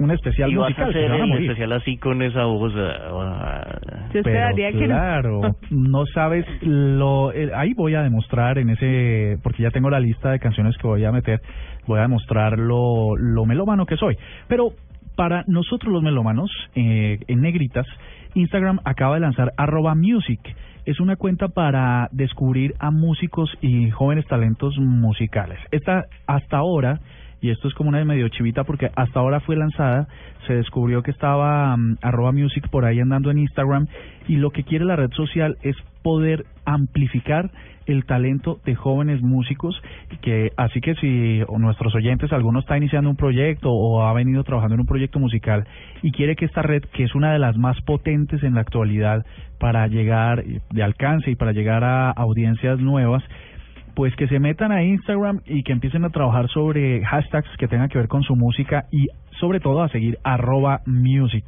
[0.00, 0.92] Un especial y vas a musical.
[0.92, 2.72] que hacer a el especial así con esa voz.
[2.76, 3.78] ah,
[4.12, 4.94] Yo esperaría Pero que no.
[4.94, 10.00] claro, no sabes lo eh, ahí voy a demostrar en ese porque ya tengo la
[10.00, 11.40] lista de canciones que voy a meter,
[11.86, 14.16] voy a demostrar lo lo melómano que soy.
[14.48, 14.72] Pero
[15.16, 17.86] para nosotros los melómanos eh, en negritas,
[18.34, 20.40] Instagram acaba de lanzar arroba music.
[20.86, 25.58] Es una cuenta para descubrir a músicos y jóvenes talentos musicales.
[25.72, 27.00] Esta hasta ahora
[27.40, 30.08] y esto es como una medio chivita porque hasta ahora fue lanzada,
[30.46, 33.86] se descubrió que estaba mm, arroba music por ahí andando en Instagram
[34.28, 37.50] y lo que quiere la red social es poder amplificar
[37.86, 39.80] el talento de jóvenes músicos
[40.20, 44.74] que así que si nuestros oyentes alguno está iniciando un proyecto o ha venido trabajando
[44.74, 45.66] en un proyecto musical
[46.02, 49.24] y quiere que esta red que es una de las más potentes en la actualidad
[49.58, 53.24] para llegar de alcance y para llegar a audiencias nuevas
[54.00, 57.90] pues que se metan a Instagram y que empiecen a trabajar sobre hashtags que tengan
[57.90, 59.08] que ver con su música y
[59.38, 61.44] sobre todo a seguir arroba music.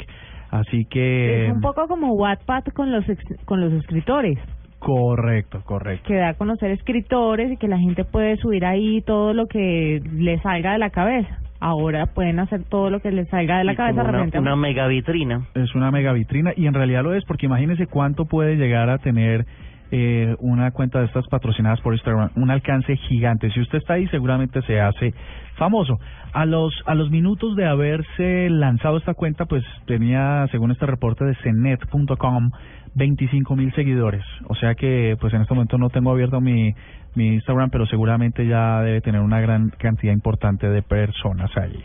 [0.50, 1.46] Así que...
[1.46, 4.38] Es un poco como Wattpad con los ex- con los escritores,
[4.80, 6.04] Correcto, correcto.
[6.06, 10.02] que da a conocer escritores y que la gente puede subir ahí todo lo que
[10.12, 11.38] le salga de la cabeza.
[11.58, 14.86] Ahora pueden hacer todo lo que les salga de la y cabeza una, una mega
[14.88, 15.46] vitrina.
[15.54, 18.98] Es una mega vitrina y en realidad lo es porque imagínense cuánto puede llegar a
[18.98, 19.46] tener
[19.94, 23.50] eh, una cuenta de estas patrocinadas por Instagram, un alcance gigante.
[23.50, 25.12] Si usted está ahí seguramente se hace
[25.56, 25.98] famoso.
[26.32, 31.26] A los a los minutos de haberse lanzado esta cuenta, pues tenía, según este reporte
[31.26, 32.50] de cenet.com,
[32.94, 34.24] 25 mil seguidores.
[34.48, 36.74] O sea que, pues en este momento no tengo abierto mi
[37.14, 41.84] mi Instagram, pero seguramente ya debe tener una gran cantidad importante de personas ahí.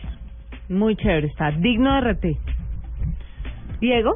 [0.70, 2.24] Muy chévere, está digno de RT.
[3.80, 4.14] Diego,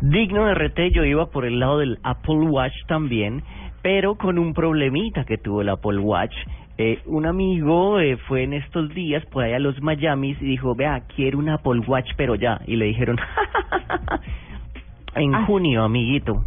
[0.00, 3.42] Digno de RT, yo iba por el lado del Apple Watch también,
[3.82, 6.34] pero con un problemita que tuvo el Apple Watch.
[6.78, 10.74] Eh, un amigo eh, fue en estos días por allá a los Miamis y dijo,
[10.74, 12.60] vea, quiero un Apple Watch, pero ya.
[12.66, 13.18] Y le dijeron,
[15.16, 15.44] en Ah.
[15.46, 16.44] junio, amiguito.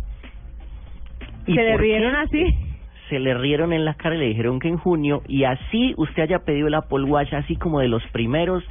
[1.45, 2.55] ¿Y ¿se le rieron así?
[3.09, 6.23] se le rieron en la cara y le dijeron que en junio y así usted
[6.23, 8.63] haya pedido el Apple Watch así como de los primeros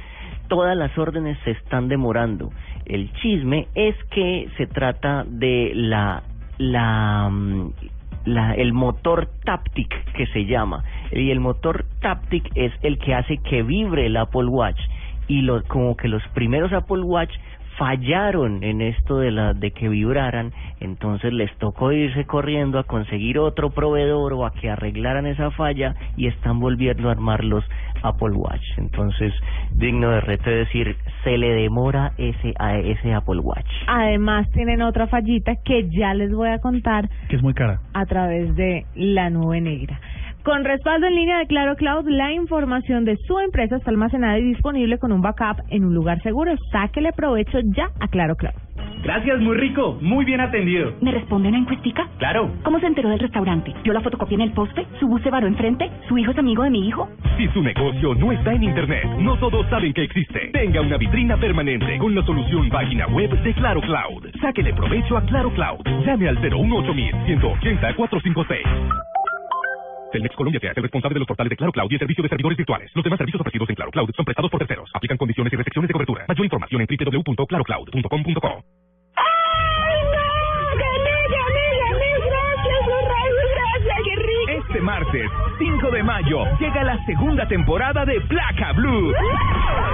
[0.49, 2.49] todas las órdenes se están demorando
[2.85, 6.23] el chisme es que se trata de la
[6.57, 7.71] la mm,
[8.25, 10.83] la, el motor Taptic que se llama.
[11.11, 14.79] Y el motor Taptic es el que hace que vibre el Apple Watch.
[15.27, 17.33] Y lo, como que los primeros Apple Watch
[17.77, 23.39] fallaron en esto de la de que vibraran, entonces les tocó irse corriendo a conseguir
[23.39, 27.63] otro proveedor o a que arreglaran esa falla y están volviendo a armar los
[28.03, 28.63] Apple Watch.
[28.77, 29.33] Entonces,
[29.75, 33.65] digno de reto decir, se le demora ese a ese Apple Watch.
[33.87, 37.79] Además tienen otra fallita que ya les voy a contar Que es muy cara.
[37.93, 39.99] a través de la nube negra.
[40.43, 44.43] Con respaldo en línea de Claro Cloud, la información de su empresa está almacenada y
[44.43, 46.53] disponible con un backup en un lugar seguro.
[46.69, 48.53] Sáquele provecho ya a Claro Cloud.
[49.03, 50.93] Gracias, muy rico, muy bien atendido.
[51.01, 52.07] ¿Me responde una encuestica?
[52.19, 52.49] Claro.
[52.63, 53.73] ¿Cómo se enteró del restaurante?
[53.83, 54.87] ¿Vio la fotocopia en el poste?
[54.97, 55.91] ¿Su bus se varó enfrente?
[56.07, 57.09] ¿Su hijo es amigo de mi hijo?
[57.37, 60.51] Si su negocio no está en Internet, no todos saben que existe.
[60.53, 64.25] Tenga una vitrina permanente con la solución página web de Claro Cloud.
[64.39, 65.81] Sáquele provecho a Claro Cloud.
[66.05, 66.93] Llame al 018
[67.25, 68.61] 180 456.
[70.13, 72.23] Telmex Colombia te hace el responsable de los portales de Claro Cloud y el servicio
[72.23, 72.89] de servidores virtuales.
[72.93, 74.89] Los demás servicios ofrecidos en Claro Cloud son prestados por terceros.
[74.93, 76.25] Aplican condiciones y restricciones de cobertura.
[76.29, 78.82] Mayor información en www.clarocloud.com.co.
[84.73, 89.13] Este martes, 5 de mayo, llega la segunda temporada de Placa Blue.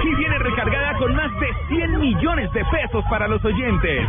[0.02, 4.08] Y viene recargada con más de 100 millones de pesos para los oyentes.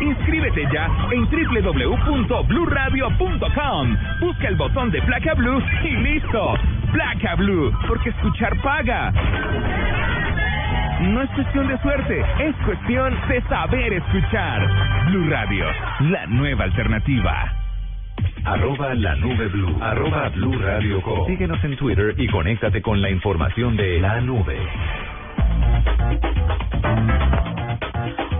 [0.00, 3.96] Inscríbete ya en www.bluradio.com.
[4.20, 6.54] Busca el botón de Placa Blue y listo.
[6.92, 9.12] Placa Blue, porque escuchar paga.
[11.04, 14.66] No es cuestión de suerte, es cuestión de saber escuchar.
[15.06, 15.66] Blue Radio,
[16.00, 17.52] la nueva alternativa.
[18.44, 19.76] Arroba la nube blue.
[19.82, 21.26] Arroba blue radio com.
[21.26, 24.56] Síguenos en Twitter y conéctate con la información de la nube.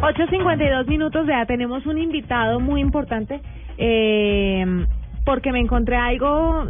[0.00, 3.40] 8.52 minutos, ya tenemos un invitado muy importante
[3.77, 4.87] eh,
[5.24, 6.66] porque me encontré algo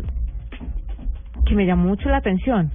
[1.47, 2.71] que me llamó mucho la atención.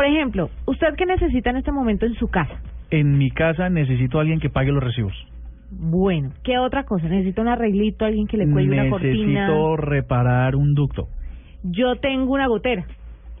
[0.00, 2.54] Por ejemplo, ¿usted qué necesita en este momento en su casa?
[2.90, 5.12] En mi casa necesito a alguien que pague los recibos.
[5.70, 7.06] Bueno, ¿qué otra cosa?
[7.06, 9.12] Necesito un arreglito, alguien que le cuelgue una cortina.
[9.46, 11.08] Necesito reparar un ducto.
[11.64, 12.86] Yo tengo una gotera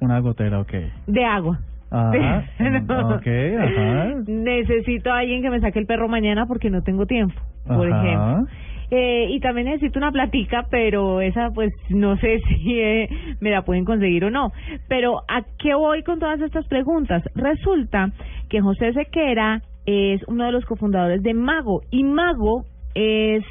[0.02, 0.72] Una gotera, ok.
[1.06, 1.60] de agua.
[1.90, 2.44] Ajá.
[2.86, 3.08] No.
[3.16, 4.14] Ok, ajá.
[4.26, 8.04] Necesito a alguien que me saque el perro mañana porque no tengo tiempo, por Ajá.
[8.04, 8.52] ejemplo.
[8.90, 13.08] Eh, y también necesito una platica, pero esa pues no sé si eh,
[13.40, 14.52] me la pueden conseguir o no.
[14.88, 17.22] Pero ¿a qué voy con todas estas preguntas?
[17.34, 18.12] Resulta
[18.48, 23.44] que José Sequera es uno de los cofundadores de Mago y Mago es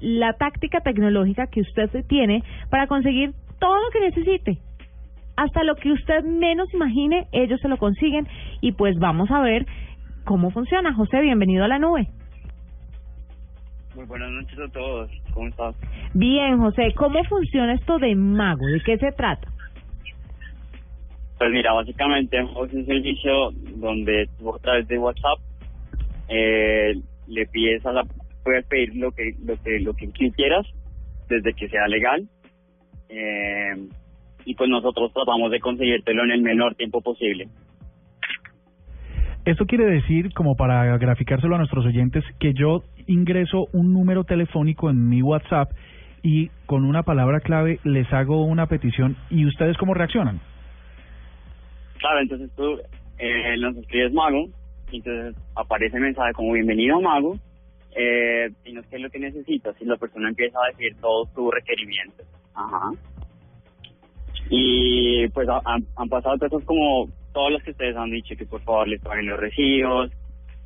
[0.00, 4.58] la táctica tecnológica que usted tiene para conseguir todo lo que necesite.
[5.36, 8.28] Hasta lo que usted menos imagine, ellos se lo consiguen
[8.60, 9.66] y pues vamos a ver
[10.24, 10.94] cómo funciona.
[10.94, 12.08] José, bienvenido a la nube.
[13.94, 15.10] Muy buenas noches a todos.
[15.32, 15.76] ¿Cómo estás?
[16.14, 18.66] Bien, José, ¿cómo funciona esto de Mago?
[18.66, 19.48] ¿De qué se trata?
[21.38, 25.38] Pues mira, básicamente es un servicio donde tú a través de WhatsApp
[26.28, 26.94] eh,
[27.28, 28.04] le pides a la
[28.42, 30.66] puedes pedir lo que lo que lo que quieras
[31.28, 32.28] desde que sea legal
[33.08, 33.88] eh,
[34.44, 37.48] y pues nosotros tratamos de conseguírtelo en el menor tiempo posible.
[39.44, 44.88] Esto quiere decir, como para graficárselo a nuestros oyentes, que yo ingreso un número telefónico
[44.88, 45.70] en mi WhatsApp
[46.22, 50.40] y con una palabra clave les hago una petición y ustedes cómo reaccionan.
[51.98, 52.78] Claro, entonces tú
[53.18, 54.46] eh, nos escribes Mago,
[54.90, 57.36] y entonces aparece el mensaje como bienvenido Mago,
[57.94, 61.52] eh, dinos qué es lo que necesitas y la persona empieza a decir todos tus
[61.52, 62.26] requerimientos.
[62.54, 62.90] Ajá.
[64.48, 68.46] Y pues ha- han, han pasado cosas como todos los que ustedes han dicho, que
[68.46, 70.10] por favor les paguen los recibos,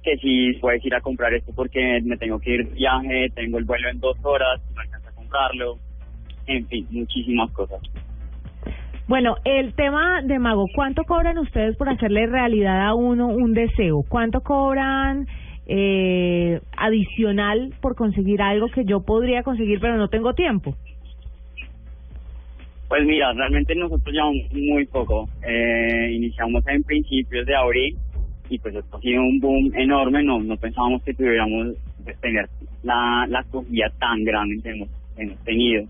[0.05, 3.59] que si puedes ir a comprar esto porque me tengo que ir de viaje, tengo
[3.59, 5.79] el vuelo en dos horas, no alcanza a comprarlo,
[6.47, 7.81] en fin, muchísimas cosas.
[9.09, 14.05] Bueno, el tema de Mago, ¿cuánto cobran ustedes por hacerle realidad a uno un deseo?
[14.07, 15.27] ¿Cuánto cobran
[15.67, 20.75] eh, adicional por conseguir algo que yo podría conseguir pero no tengo tiempo?
[22.88, 25.29] Pues mira, realmente nosotros llevamos muy poco.
[25.46, 27.96] Eh, iniciamos en principios de abril
[28.48, 30.22] y pues esto ha sido un boom enorme.
[30.22, 32.48] No, pensábamos que tuviéramos pues, tener
[32.83, 34.88] la, la acogida tan grande que hemos,
[35.44, 35.85] tenido.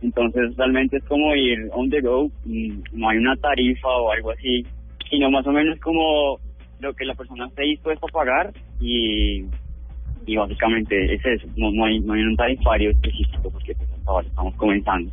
[0.00, 4.30] Entonces realmente es como ir on the go, mm, no hay una tarifa o algo
[4.30, 4.64] así,
[5.10, 6.38] sino más o menos como
[6.78, 9.44] lo que la persona esté dispuesta a pagar y,
[10.24, 14.26] y básicamente es eso, no, no, hay, no hay un tarifario específico porque pues ahora
[14.26, 15.10] estamos comenzando.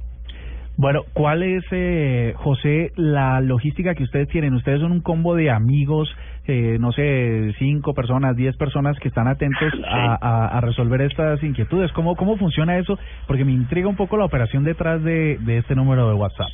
[0.78, 4.54] Bueno, ¿cuál es, eh, José, la logística que ustedes tienen?
[4.54, 6.08] Ustedes son un combo de amigos,
[6.46, 11.42] eh, no sé, cinco personas, diez personas que están atentos a, a, a resolver estas
[11.42, 11.92] inquietudes.
[11.94, 13.00] ¿Cómo, ¿Cómo funciona eso?
[13.26, 16.50] Porque me intriga un poco la operación detrás de, de este número de WhatsApp.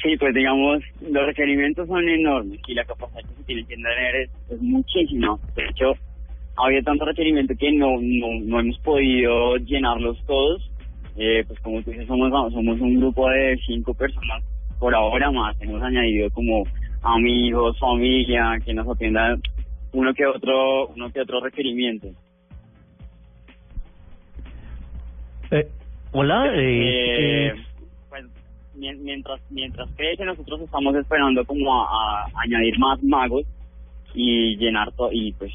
[0.00, 0.78] Sí, pues digamos,
[1.10, 5.36] los requerimientos son enormes y la capacidad que se tiene que tener es, es muchísima.
[5.56, 5.92] De hecho,
[6.56, 10.70] había tanto requerimiento que no, no, no hemos podido llenarlos todos.
[11.16, 14.42] Eh, pues como tú dices, somos, somos un grupo de cinco personas
[14.78, 15.60] por ahora más.
[15.60, 16.64] Hemos añadido como
[17.02, 19.40] amigos, familia, que nos atiendan
[19.92, 22.08] uno que otro, uno que otro requerimiento.
[25.50, 25.68] Eh,
[26.12, 27.54] Hola, Eh, eh,
[28.08, 28.24] pues
[28.76, 33.44] mien- mientras mientras crece nosotros estamos esperando como a, a añadir más magos
[34.14, 35.52] y llenar todo y pues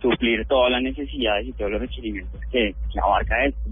[0.00, 3.70] suplir todas las necesidades y todos los requerimientos que, que abarca esto.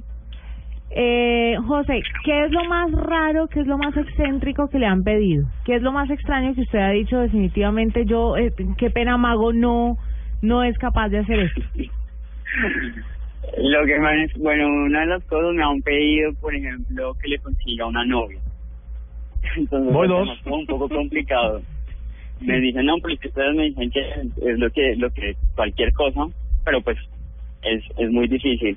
[0.94, 5.02] Eh, José, ¿qué es lo más raro, qué es lo más excéntrico que le han
[5.02, 5.46] pedido?
[5.64, 9.55] ¿Qué es lo más extraño que usted ha dicho definitivamente yo, eh, qué pena Mago
[9.55, 9.96] no,
[10.42, 11.62] no es capaz de hacer esto?
[13.57, 17.28] Lo que me han- bueno, una de las cosas me han pedido, por ejemplo, que
[17.28, 18.38] le consiga una novia.
[19.57, 21.62] Entonces, Voy es un poco complicado.
[22.40, 24.00] Me dicen, no, pero es que ustedes me dicen que
[24.50, 26.26] es lo que, lo que cualquier cosa,
[26.64, 26.98] pero pues
[27.62, 28.76] es, es muy difícil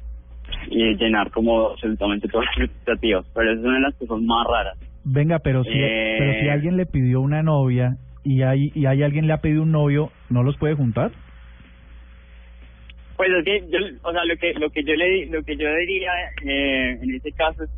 [0.69, 3.25] y llenar como absolutamente todas las expectativas.
[3.33, 4.77] Pero es una de las cosas más raras.
[5.03, 6.15] Venga, pero si, Eh.
[6.17, 9.61] pero si alguien le pidió una novia y hay, y hay alguien le ha pedido
[9.63, 11.11] un novio, ¿no los puede juntar?
[13.17, 15.67] Pues es que yo, o sea, lo que lo que yo le lo que yo
[15.75, 16.11] diría
[16.45, 17.69] eh, en este caso es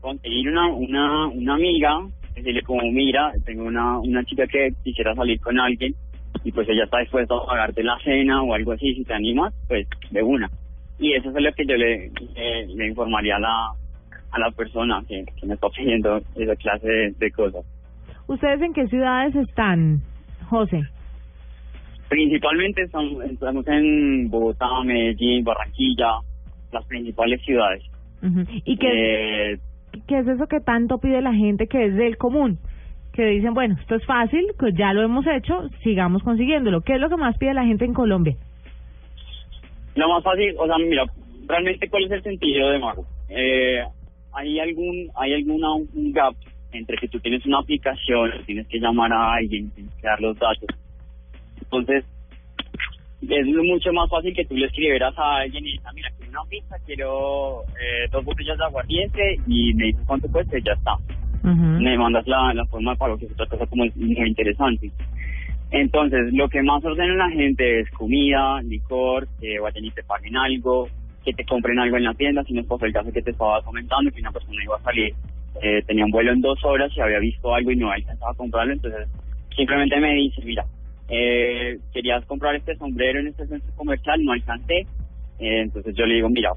[0.00, 2.00] conseguir una una una amiga,
[2.34, 5.94] decirle como mira, tengo una una chica que quisiera salir con alguien
[6.44, 9.52] y pues ella está dispuesta a pagarte la cena o algo así, si te animas,
[9.68, 10.48] pues de una.
[10.98, 13.70] Y eso es lo que yo le le, le informaría a la
[14.32, 17.64] a la persona que, que me está pidiendo esa clase de, de cosas.
[18.26, 20.02] ¿Ustedes en qué ciudades están,
[20.50, 20.82] José?
[22.08, 26.18] Principalmente estamos, estamos en Bogotá, Medellín, Barranquilla,
[26.72, 27.82] las principales ciudades.
[28.64, 29.58] ¿Y qué, Eh,
[30.06, 32.58] qué es eso que tanto pide la gente que es del común?
[33.12, 36.82] Que dicen, bueno, esto es fácil, pues ya lo hemos hecho, sigamos consiguiéndolo.
[36.82, 38.36] ¿Qué es lo que más pide la gente en Colombia?
[39.96, 41.04] Lo más fácil, o sea, mira,
[41.46, 43.06] realmente cuál es el sentido de Mago.
[43.28, 43.82] Eh,
[44.32, 46.34] hay algún, hay alguna un gap
[46.72, 50.38] entre que tú tienes una aplicación, tienes que llamar a alguien, tienes que dar los
[50.38, 50.68] datos.
[51.62, 52.04] Entonces,
[53.22, 56.50] es mucho más fácil que tú le escribieras a alguien y digas, mira, quiero una
[56.50, 60.96] pizza, quiero eh, dos botellas de aguardiente y me dices cuánto cuesta y ya está.
[61.42, 64.90] Me mandas la, la forma de pago, que es otra cosa como muy interesante.
[65.76, 70.34] Entonces, lo que más ordena la gente es comida, licor, que vayan y te paguen
[70.34, 70.88] algo,
[71.22, 73.60] que te compren algo en la tienda, si no es el caso que te estaba
[73.60, 75.12] comentando, que una persona iba a salir,
[75.60, 78.34] eh, tenía un vuelo en dos horas y había visto algo y no alcanzaba a
[78.34, 79.06] comprarlo, entonces
[79.54, 80.64] simplemente me dice, mira,
[81.10, 84.78] eh, querías comprar este sombrero en este centro comercial, no alcancé,
[85.40, 86.52] eh, entonces yo le digo, mira,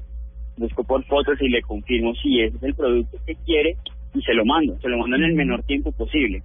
[0.56, 3.76] busco por fotos y le confirmo si ese es el producto que quiere
[4.14, 6.42] y se lo mando, se lo mando en el menor tiempo posible.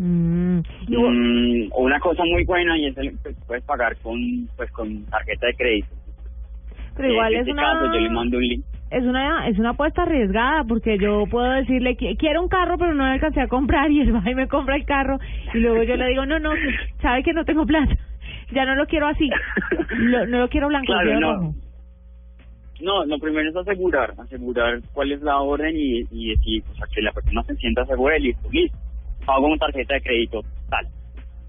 [0.00, 0.60] Mm.
[0.88, 4.18] Mm, una cosa muy buena y es el que puedes pagar con
[4.56, 5.88] pues con tarjeta de crédito.
[6.96, 8.64] Pero Eh, igual en es este una caso yo le mando un link.
[8.90, 12.94] es una es una apuesta arriesgada porque yo puedo decirle que quiero un carro pero
[12.94, 15.18] no le alcancé a comprar y él va y me compra el carro
[15.54, 16.50] y luego yo le digo no no
[17.02, 17.94] sabe que no tengo plata
[18.52, 19.28] ya no lo quiero así
[19.96, 21.34] lo, no lo quiero blanco Claro, quiero no.
[21.36, 21.54] rojo
[22.82, 26.86] No, lo primero es asegurar, asegurar cuál es la orden y, y decir, o sea,
[26.92, 28.78] que la persona se sienta segura y listo, listo,
[29.24, 30.86] pago con tarjeta de crédito, tal.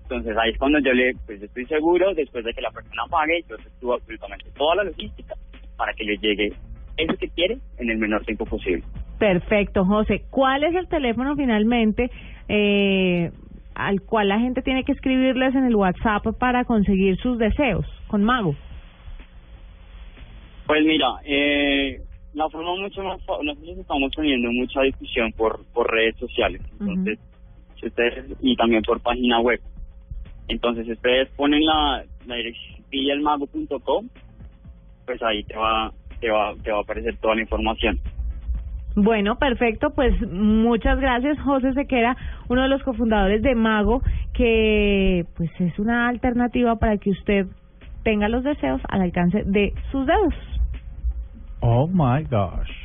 [0.03, 3.03] Entonces ahí es cuando yo le, pues yo estoy seguro, después de que la persona
[3.09, 5.35] pague, yo efectúo absolutamente toda la logística
[5.77, 6.53] para que le llegue
[6.97, 8.83] eso que quiere en el menor tiempo posible.
[9.17, 12.11] perfecto José cuál es el teléfono finalmente
[12.49, 13.31] eh,
[13.75, 18.23] al cual la gente tiene que escribirles en el WhatsApp para conseguir sus deseos con
[18.23, 18.55] Mago
[20.67, 22.01] Pues mira, eh,
[22.33, 27.19] la forma mucho más, nosotros estamos teniendo mucha discusión por, por redes sociales, entonces,
[27.81, 29.59] si ustedes, y también por página web.
[30.47, 34.07] Entonces, si ustedes ponen la, la dirección pillalmago.com,
[35.05, 37.99] pues ahí te va, te va, te va a aparecer toda la información.
[38.95, 39.91] Bueno, perfecto.
[39.91, 42.15] Pues muchas gracias, José Sequera,
[42.49, 44.01] uno de los cofundadores de Mago,
[44.33, 47.47] que pues es una alternativa para que usted
[48.03, 50.33] tenga los deseos al alcance de sus dedos.
[51.61, 52.80] Oh my gosh.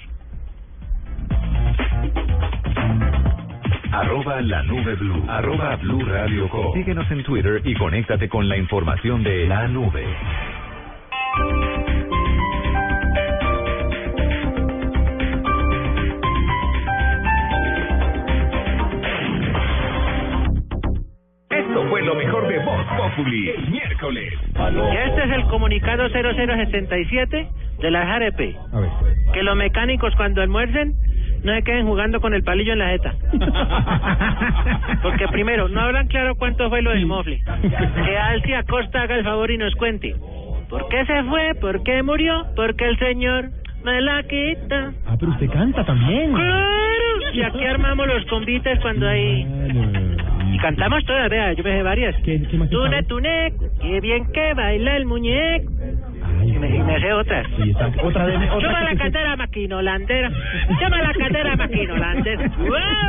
[3.92, 5.24] Arroba la nube blue.
[5.28, 6.72] Arroba blue radio com.
[6.74, 10.04] Síguenos en Twitter y conéctate con la información de la nube.
[21.50, 24.32] Esto fue lo mejor de Voz Populi, el miércoles.
[24.32, 27.48] Y este es el comunicado 0067
[27.80, 28.54] de la ver.
[29.32, 30.94] Que los mecánicos cuando almuercen
[31.46, 33.14] no se queden jugando con el palillo en la jeta.
[35.02, 37.40] Porque primero, no hablan claro cuánto fue lo del mofle.
[37.62, 40.16] Que Alci Acosta haga el favor y nos cuente.
[40.68, 41.54] ¿Por qué se fue?
[41.60, 42.46] ¿Por qué murió?
[42.56, 43.50] Porque el señor
[43.84, 44.92] me la quita.
[45.06, 46.32] Ah, pero usted canta también.
[46.32, 47.32] ¡Claro!
[47.32, 49.46] Y aquí armamos los convites cuando hay...
[50.52, 52.16] Y cantamos todas, vea, yo me sé varias.
[52.24, 55.75] ¿Qué, qué más Tune, tune, qué bien que baila el muñeco.
[56.46, 57.46] Y me, y me sé otras.
[57.56, 60.30] Sí, está- otra de otra Llama la se- cadera maquinolandera.
[60.80, 62.50] Llama la cadera maquinolandera.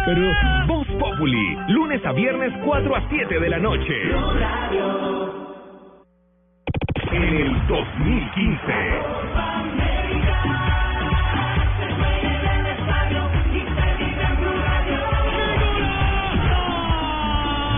[0.06, 0.32] Pero
[0.68, 3.94] Voz Populi, lunes a viernes 4 a 7 de la noche.
[7.12, 8.74] En el 2015.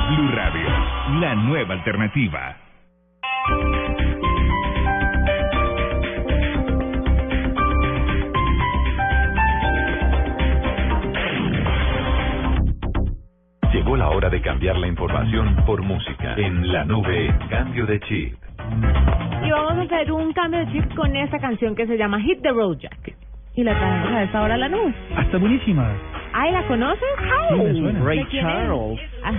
[0.09, 0.67] Blue Radio,
[1.21, 2.55] la nueva alternativa.
[13.89, 16.35] Llegó la hora de cambiar la información por música.
[16.37, 18.35] En la nube, cambio de chip.
[19.43, 22.39] Y vamos a hacer un cambio de chip con esta canción que se llama Hit
[22.43, 23.15] the Road Jack.
[23.55, 24.93] Y la traemos a esta hora a la nube.
[25.19, 25.91] Está buenísima.
[26.33, 27.01] Ay, ¿la conoces?
[27.49, 27.99] Sí, me suena.
[28.05, 28.27] Ray.
[28.29, 28.99] Charles.
[29.23, 29.31] Ah.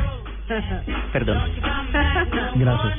[1.12, 1.38] Perdón.
[2.56, 2.98] Gracias.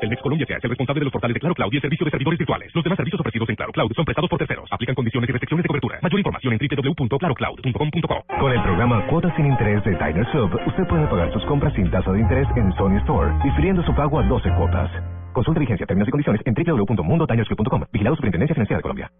[0.00, 2.10] Telmex Colombia se hace responsable de los portales de Claro Cloud y el servicio de
[2.10, 2.74] servidores virtuales.
[2.74, 4.68] Los demás servicios ofrecidos en Claro Cloud son prestados por terceros.
[4.70, 5.98] Aplican condiciones y restricciones de cobertura.
[6.02, 8.24] Mayor información en www.clarocloud.com.co.
[8.38, 11.90] Con el programa Cuotas sin Interés de Diners Club, usted puede pagar sus compras sin
[11.90, 14.90] tasa de interés en Sony Store, difiriendo su pago a 12 cuotas.
[15.32, 17.84] Consulta vigencia, términos y condiciones en www.mundotinersclub.com.
[17.92, 19.10] Vigilado Superintendencia Financiera de Colombia.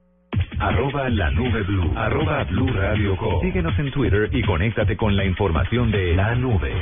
[0.59, 1.93] Arroba la nube blue.
[1.97, 3.41] Arroba blue radio com.
[3.41, 6.73] Síguenos en Twitter y conéctate con la información de la nube.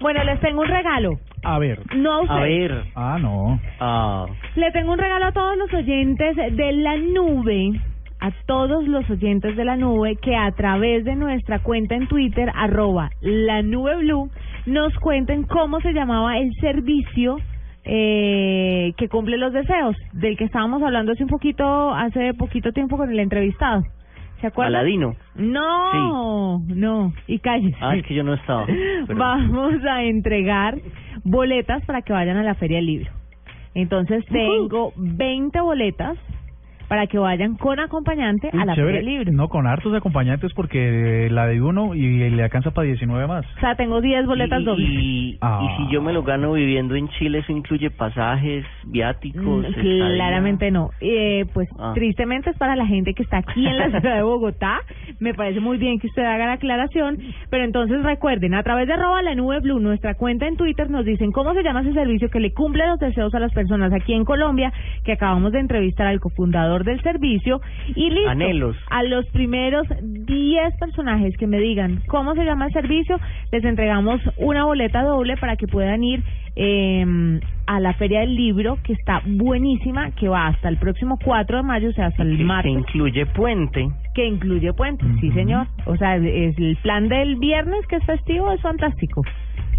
[0.00, 1.18] Bueno, les tengo un regalo.
[1.42, 1.80] A ver.
[1.96, 2.34] No a usted.
[2.34, 2.84] A ver.
[2.94, 3.60] Ah, no.
[3.80, 4.26] Ah.
[4.56, 7.80] Le tengo un regalo a todos los oyentes de la nube,
[8.20, 12.50] a todos los oyentes de la nube que a través de nuestra cuenta en Twitter,
[12.54, 14.30] arroba la nube blue,
[14.66, 17.38] nos cuenten cómo se llamaba el servicio
[17.84, 22.96] eh, que cumple los deseos, del que estábamos hablando hace un poquito, hace poquito tiempo
[22.98, 23.82] con el entrevistado.
[24.40, 24.76] ¿Se acuerdan?
[24.76, 25.14] Aladino.
[25.34, 27.76] No, no, y cállese.
[27.80, 28.64] Ah, es que yo no estaba.
[28.66, 30.76] Pero- Vamos a entregar
[31.24, 33.10] boletas para que vayan a la Feria del Libro.
[33.74, 36.18] Entonces tengo 20 boletas
[36.90, 38.98] para que vayan con acompañante a la chévere.
[38.98, 39.32] Feria del Libro.
[39.32, 43.46] No, con hartos acompañantes porque la de uno y le alcanza para 19 más.
[43.56, 44.88] O sea, tengo 10 boletas y, dobles.
[44.90, 45.60] y, Ah.
[45.62, 49.40] y si yo me lo gano viviendo en Chile, ¿eso incluye pasajes, viáticos?
[49.68, 49.72] Mm?
[50.16, 50.90] Claramente no.
[51.00, 51.92] Eh, pues Ah.
[51.94, 54.80] tristemente es para la gente que está aquí en la ciudad de Bogotá.
[55.20, 57.18] Me parece muy bien que usted haga la aclaración.
[57.50, 61.04] Pero entonces recuerden, a través de arroba la nube blue, nuestra cuenta en Twitter, nos
[61.04, 64.12] dicen cómo se llama ese servicio que le cumple los deseos a las personas aquí
[64.12, 64.72] en Colombia,
[65.04, 67.60] que acabamos de entrevistar al cofundador del servicio.
[67.94, 68.30] Y listo.
[68.30, 68.76] Anhelos.
[68.90, 73.18] A los primeros 10 personajes que me digan cómo se llama el servicio,
[73.52, 76.22] les entregamos una boleta doble para que puedan ir
[76.56, 81.58] eh, a la Feria del Libro, que está buenísima, que va hasta el próximo 4
[81.58, 82.72] de mayo, o sea, hasta el Que- que martes.
[82.72, 83.88] incluye puente.
[84.14, 85.66] Que incluye puente, sí señor.
[85.86, 89.22] O sea, es el plan del viernes, que es festivo, es fantástico.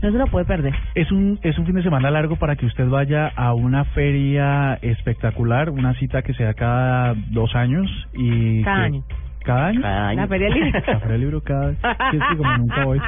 [0.02, 0.74] No se lo puede perder.
[0.96, 4.80] Es un, es un fin de semana largo para que usted vaya a una feria
[4.82, 9.04] espectacular, una cita que sea cada dos años y Cada que- año.
[9.44, 9.82] ¿Cada año?
[9.82, 10.72] La Feria del Libro.
[10.88, 11.72] La Feria del Libro cada...
[11.72, 13.00] Sí, es que como nunca voy.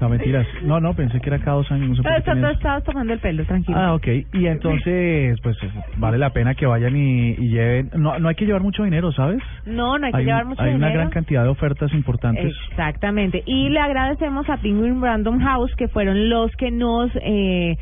[0.00, 0.46] No, mentiras.
[0.62, 1.88] No, no, pensé que era cada dos años.
[1.88, 3.78] No sé por qué tenía- estabas tomando el pelo, tranquilo.
[3.78, 4.06] Ah, ok.
[4.32, 5.56] Y entonces, pues
[5.96, 7.90] vale la pena que vayan y, y lleven...
[7.96, 9.40] No, no hay que llevar mucho dinero, ¿sabes?
[9.66, 10.86] No, no hay que Hay, llevar mucho hay dinero.
[10.86, 12.54] una gran cantidad de ofertas importantes.
[12.70, 13.42] Exactamente.
[13.46, 17.76] Y le agradecemos a Penguin Random House, que fueron los que nos eh,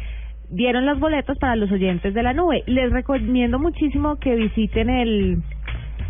[0.50, 2.62] dieron las boletas para los oyentes de la nube.
[2.66, 5.38] Les recomiendo muchísimo que visiten el,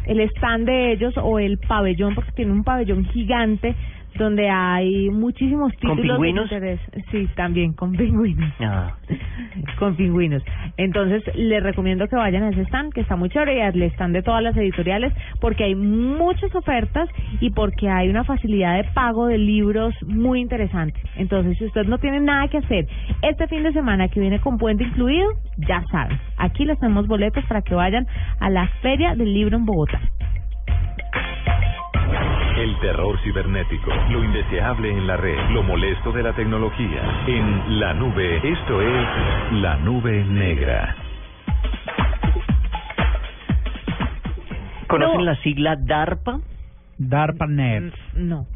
[0.06, 3.76] el stand de ellos o el pabellón, porque tiene un pabellón gigante
[4.18, 6.50] donde hay muchísimos ¿Con títulos pingüinos?
[6.50, 6.80] de interés.
[7.10, 8.52] Sí, también con pingüinos.
[8.60, 8.96] Ah.
[9.78, 10.42] con pingüinos.
[10.76, 14.14] Entonces, les recomiendo que vayan a ese stand, que está muy chévere, y al stand
[14.14, 17.08] de todas las editoriales, porque hay muchas ofertas
[17.40, 21.00] y porque hay una facilidad de pago de libros muy interesante.
[21.16, 22.86] Entonces, si usted no tiene nada que hacer
[23.22, 27.44] este fin de semana que viene con puente incluido, ya saben, aquí les tenemos boletos
[27.46, 28.06] para que vayan
[28.40, 30.00] a la Feria del Libro en Bogotá.
[32.62, 37.24] El terror cibernético, lo indeseable en la red, lo molesto de la tecnología.
[37.26, 39.06] En la nube, esto es
[39.60, 40.94] la nube negra.
[44.86, 45.24] ¿Conocen No.
[45.24, 46.38] la sigla DARPA?
[46.98, 47.94] DARPANET.
[48.14, 48.46] No.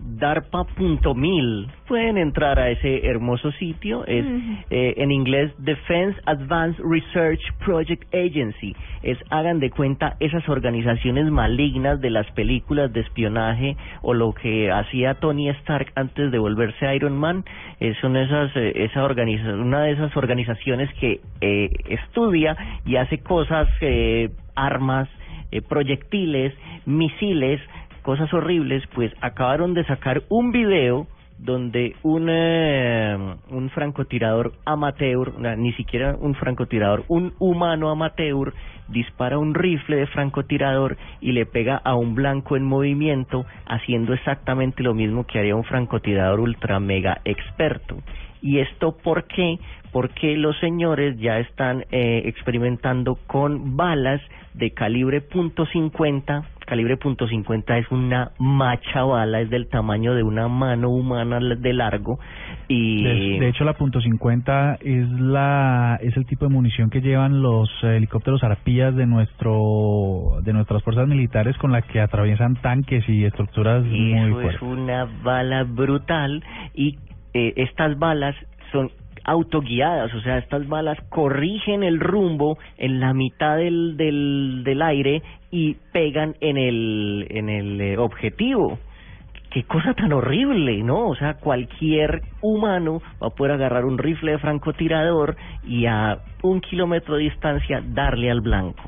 [0.00, 1.68] darpa.mil.
[1.88, 4.04] Pueden entrar a ese hermoso sitio.
[4.06, 4.24] Es
[4.70, 8.74] eh, en inglés Defense Advanced Research Project Agency.
[9.02, 14.70] Es, hagan de cuenta, esas organizaciones malignas de las películas de espionaje o lo que
[14.70, 17.44] hacía Tony Stark antes de volverse Iron Man.
[17.80, 23.18] Eh, son esas, eh, esa organiza una de esas organizaciones que eh, estudia y hace
[23.18, 25.08] cosas, eh, armas,
[25.52, 26.52] eh, proyectiles,
[26.86, 27.60] misiles,
[28.06, 33.18] cosas horribles, pues acabaron de sacar un video donde un, eh,
[33.50, 38.54] un francotirador amateur, ni siquiera un francotirador, un humano amateur,
[38.86, 44.84] dispara un rifle de francotirador y le pega a un blanco en movimiento, haciendo exactamente
[44.84, 47.96] lo mismo que haría un francotirador ultra mega experto.
[48.40, 49.58] ¿Y esto por qué?
[49.90, 54.20] Porque los señores ya están eh, experimentando con balas
[54.54, 56.44] de calibre .50.
[56.66, 62.18] Calibre .50 es una macha bala, es del tamaño de una mano humana de largo.
[62.68, 67.00] Y De, de hecho, la punto .50 es la es el tipo de munición que
[67.00, 73.08] llevan los helicópteros arpías de nuestro de nuestras fuerzas militares con la que atraviesan tanques
[73.08, 74.56] y estructuras muy Eso fuertes.
[74.56, 76.42] es una bala brutal
[76.74, 76.98] y
[77.32, 78.34] eh, estas balas
[78.72, 78.90] son
[79.26, 85.22] autoguiadas, o sea, estas balas corrigen el rumbo en la mitad del, del, del aire
[85.50, 88.78] y pegan en el, en el eh, objetivo.
[89.50, 91.08] Qué cosa tan horrible, ¿no?
[91.08, 96.60] O sea, cualquier humano va a poder agarrar un rifle de francotirador y a un
[96.60, 98.82] kilómetro de distancia darle al blanco.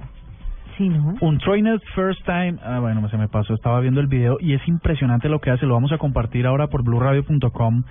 [0.77, 1.15] Sí, ¿no?
[1.21, 4.69] Un trainer first time, ah, bueno, se me pasó, estaba viendo el video y es
[4.69, 7.83] impresionante lo que hace, lo vamos a compartir ahora por blueradio.com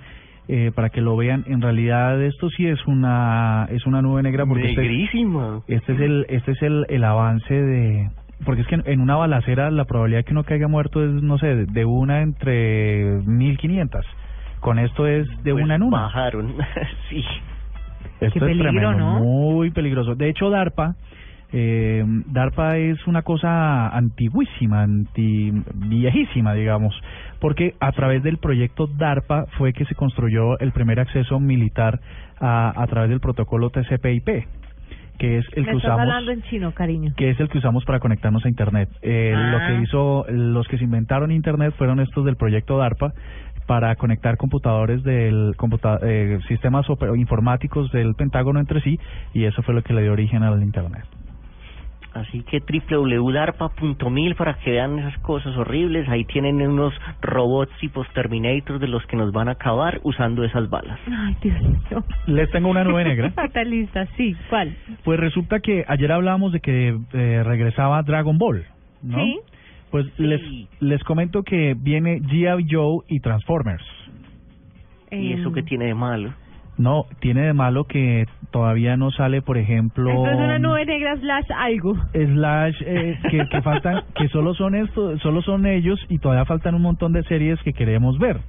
[0.48, 1.44] eh, para que lo vean.
[1.46, 5.62] En realidad esto sí es una es una nube negra porque este, Negrísimo.
[5.68, 8.10] este es el este es el, el avance de
[8.44, 11.38] porque es que en, una balacera la probabilidad de que uno caiga muerto es no
[11.38, 14.06] sé, de, de una entre 1500.
[14.60, 16.02] Con esto es de Pues una en una.
[16.02, 16.54] Bajaron,
[17.10, 17.24] sí.
[18.20, 19.20] Esto Qué es peligro, tremendo, ¿no?
[19.20, 20.14] muy peligroso.
[20.16, 20.96] De hecho, DARPA,
[21.52, 26.94] eh, DARPA es una cosa antiguísima, anti viejísima, digamos,
[27.40, 32.00] porque a través del proyecto DARPA fue que se construyó el primer acceso militar
[32.40, 34.46] a, a través del protocolo TCP/IP,
[35.18, 37.12] que es el Me que usamos hablando en chino, cariño.
[37.16, 38.88] que es el que usamos para conectarnos a internet.
[39.02, 39.50] Eh, Ah.
[39.52, 43.12] Lo que hizo, los que se inventaron internet fueron estos del proyecto DARPA
[43.66, 46.86] para conectar computadores del computa eh, sistemas
[47.16, 48.98] informáticos del Pentágono entre sí
[49.34, 51.04] y eso fue lo que le dio origen al internet.
[52.18, 56.08] Así que www.darpa.mil para que vean esas cosas horribles.
[56.08, 60.68] Ahí tienen unos robots tipos Terminator de los que nos van a acabar usando esas
[60.68, 60.98] balas.
[61.06, 62.04] Ay, Dios mío.
[62.26, 63.30] Les tengo una nube negra.
[63.34, 64.36] Fatalista, sí.
[64.50, 64.76] ¿Cuál?
[65.04, 68.64] Pues resulta que ayer hablábamos de que eh, regresaba Dragon Ball,
[69.02, 69.18] ¿no?
[69.18, 69.40] Sí.
[69.90, 70.40] Pues les
[70.80, 72.66] les comento que viene G.I.
[72.70, 73.84] Joe y Transformers.
[75.10, 76.34] ¿Y eso qué tiene de malo?
[76.78, 81.16] No, tiene de malo que todavía no sale, por ejemplo, Esto es una nube negra
[81.16, 81.96] slash algo.
[82.12, 86.74] slash eh, que, que faltan, que solo son estos, solo son ellos y todavía faltan
[86.76, 88.38] un montón de series que queremos ver.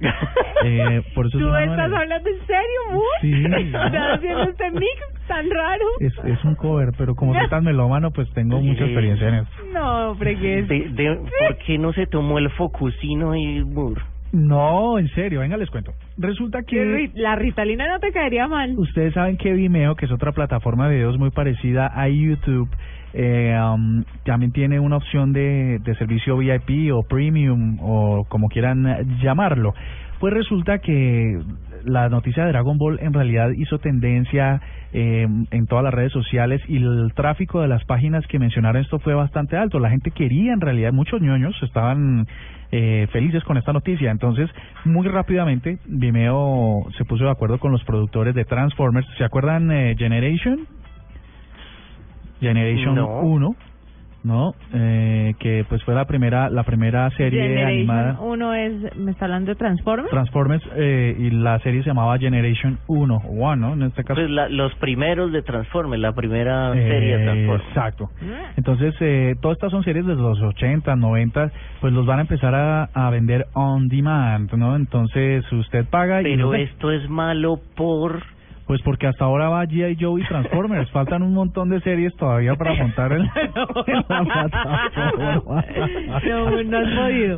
[0.62, 3.02] Eh, por eso es ¿Tú una estás nueva- hablando en serio, Moon?
[3.22, 3.32] Sí.
[3.66, 5.84] ¿Estás haciendo este mix tan raro?
[6.00, 8.84] es, es un cover, pero como soy tan melómano, pues tengo mucha Sí.
[8.84, 9.54] experiencia en esto.
[9.72, 10.68] No, fregues.
[10.68, 14.02] De, de- ¿Por qué no se tomó el Focusino y Moore?
[14.32, 15.92] No, en serio, venga, les cuento.
[16.20, 18.78] Resulta Que La Ritalina no te caería mal.
[18.78, 22.68] ustedes saben que Vimeo, que es otra plataforma de videos muy parecida a YouTube,
[23.14, 29.18] eh, um, también tiene una opción de, de servicio VIP o premium o como quieran
[29.22, 29.72] llamarlo.
[30.20, 31.40] Pues resulta que
[31.84, 34.60] la noticia de Dragon Ball en realidad hizo tendencia
[34.92, 38.98] eh, en todas las redes sociales y el tráfico de las páginas que mencionaron esto
[38.98, 39.80] fue bastante alto.
[39.80, 42.26] La gente quería en realidad, muchos ñoños estaban
[42.70, 44.10] eh, felices con esta noticia.
[44.10, 44.50] Entonces,
[44.84, 49.08] muy rápidamente, Vimeo se puso de acuerdo con los productores de Transformers.
[49.16, 50.66] ¿Se acuerdan eh, Generation?
[52.40, 53.20] Generation No.
[53.20, 53.56] 1,
[54.22, 54.54] ¿no?
[54.74, 58.18] Eh, que pues fue la primera la primera serie Generation animada.
[58.20, 60.10] Uno es, ¿me está hablando de Transformers?
[60.10, 63.72] Transformers eh, y la serie se llamaba Generation 1 o One, ¿no?
[63.74, 64.20] En este caso.
[64.20, 67.68] Pues la- los primeros de Transformers, la primera serie de Eh, Transformers.
[67.68, 68.10] Exacto.
[68.56, 71.50] Entonces, eh, todas estas son series de los 80, 90,
[71.80, 74.76] pues los van a empezar a, a vender on demand, ¿no?
[74.76, 76.24] Entonces, usted paga y...
[76.24, 78.22] Pero esto es malo por...
[78.70, 79.96] Pues porque hasta ahora va G.I.
[79.98, 80.88] Joe y Transformers.
[80.92, 83.22] Faltan un montón de series todavía para montar en,
[83.86, 85.64] en la plataforma.
[86.24, 87.36] No, no has podido.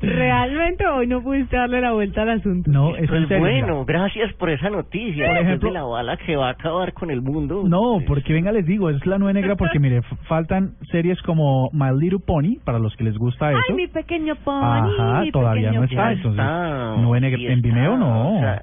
[0.00, 2.68] Realmente hoy no pudiste darle la vuelta al asunto.
[2.68, 5.28] No, es Pues bueno, gracias por esa noticia.
[5.28, 7.62] Por ejemplo- de la bala que va a acabar con el mundo.
[7.64, 11.96] No, porque venga, les digo, es la nube negra porque mire, faltan series como My
[11.96, 13.60] Little Pony, para los que les gusta eso.
[13.68, 14.64] Ay, mi pequeño pony.
[14.64, 16.12] Ajá, mi todavía pequeño no está, pony.
[16.14, 18.38] entonces, nube negra, en Vimeo no.
[18.38, 18.62] o sea,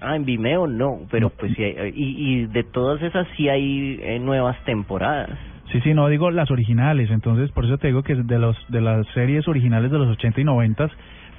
[0.00, 3.98] ah, en Vimeo no, pero pues sí hay, y, y de todas esas sí hay
[4.02, 5.30] eh, nuevas temporadas.
[5.72, 8.80] Sí, sí, no digo las originales, entonces por eso te digo que de los de
[8.80, 10.90] las series originales de los 80 y 90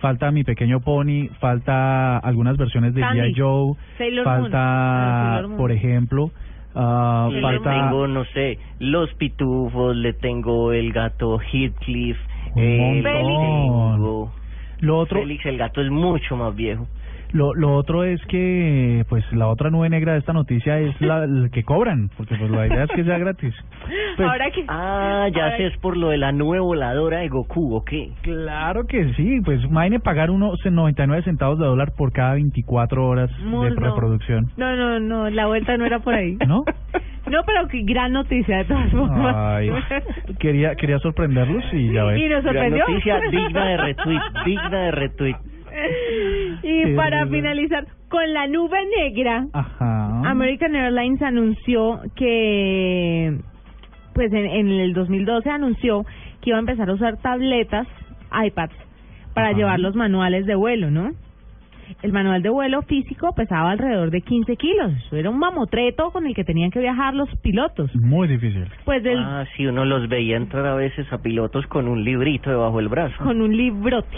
[0.01, 3.34] falta Mi Pequeño Pony, falta algunas versiones de G.I.
[3.38, 5.57] Joe, Sailor falta, ah, Moon.
[5.57, 6.32] por ejemplo,
[6.76, 12.18] ah, Y le falta tengo, no sé, los pitufos, le tengo el gato Heathcliff,
[12.55, 13.03] Un eh,
[14.80, 16.88] lo otro, Félix, el gato es mucho más viejo.
[17.34, 21.23] Lo, lo otro es que pues la otra nube negra de esta noticia es la,
[21.23, 23.53] el que cobran, porque pues la idea es que sea gratis.
[24.17, 24.63] Pues, Ahora que...
[24.67, 28.11] Ah, ya ahora- sé, es por lo de la nube voladora de Goku, ¿o qué?
[28.21, 33.29] Claro que sí, pues imagine pagar unos 99 centavos de dólar por cada 24 horas
[33.38, 33.69] de no.
[33.69, 34.51] reproducción.
[34.57, 36.38] No, no, no, la vuelta no era por ahí.
[36.47, 36.63] ¿No?
[37.29, 39.34] No, pero qué gran noticia de todas formas.
[39.38, 39.69] Ay,
[40.39, 42.19] quería quería sorprenderlos y ya ves.
[42.19, 42.84] Y nos Gran sorprendió.
[42.88, 45.36] noticia digna de retweet, digna de retweet.
[46.63, 50.22] Y Qué para finalizar, con la nube negra, Ajá.
[50.30, 53.38] American Airlines anunció que,
[54.13, 56.03] pues en, en el 2012 anunció
[56.41, 57.88] que iba a empezar a usar tabletas,
[58.45, 58.76] iPads,
[59.34, 59.57] para Ajá.
[59.57, 61.11] llevar los manuales de vuelo, ¿no?
[62.03, 64.93] El manual de vuelo físico pesaba alrededor de 15 kilos.
[65.05, 67.93] Eso Era un mamotreto con el que tenían que viajar los pilotos.
[67.95, 68.65] Muy difícil.
[68.86, 72.49] Pues del, Ah, sí, uno los veía entrar a veces a pilotos con un librito
[72.49, 73.15] debajo del brazo.
[73.22, 74.17] con un librote.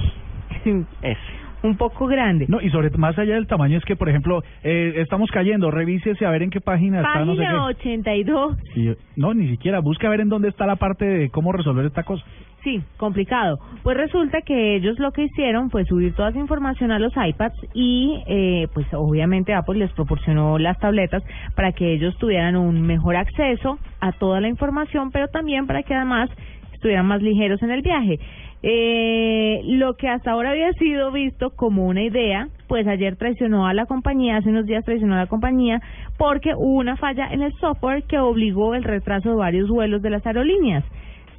[1.02, 1.18] Ese.
[1.64, 2.46] Un poco grande.
[2.50, 6.26] No, y sobre más allá del tamaño es que, por ejemplo, eh, estamos cayendo, revísese
[6.26, 7.88] a ver en qué página está, no sé Página qué.
[7.88, 8.58] 82.
[8.76, 11.86] Y- no, ni siquiera, busca a ver en dónde está la parte de cómo resolver
[11.86, 12.24] esta cosa.
[12.64, 13.60] Sí, complicado.
[13.84, 17.56] Pues resulta que ellos lo que hicieron fue subir toda esa información a los iPads
[17.74, 21.24] y eh, pues obviamente Apple les proporcionó las tabletas
[21.56, 25.94] para que ellos tuvieran un mejor acceso a toda la información, pero también para que
[25.94, 26.30] además
[26.74, 28.18] estuvieran más ligeros en el viaje.
[28.66, 33.74] Eh, lo que hasta ahora había sido visto como una idea, pues ayer traicionó a
[33.74, 35.82] la compañía, hace unos días traicionó a la compañía
[36.18, 40.12] porque hubo una falla en el software que obligó el retraso de varios vuelos de
[40.12, 40.86] las aerolíneas.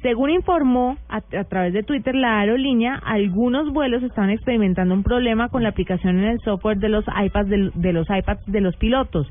[0.03, 5.63] Según informó a, través de Twitter la aerolínea, algunos vuelos estaban experimentando un problema con
[5.63, 9.27] la aplicación en el software de los iPads de los iPads de los pilotos.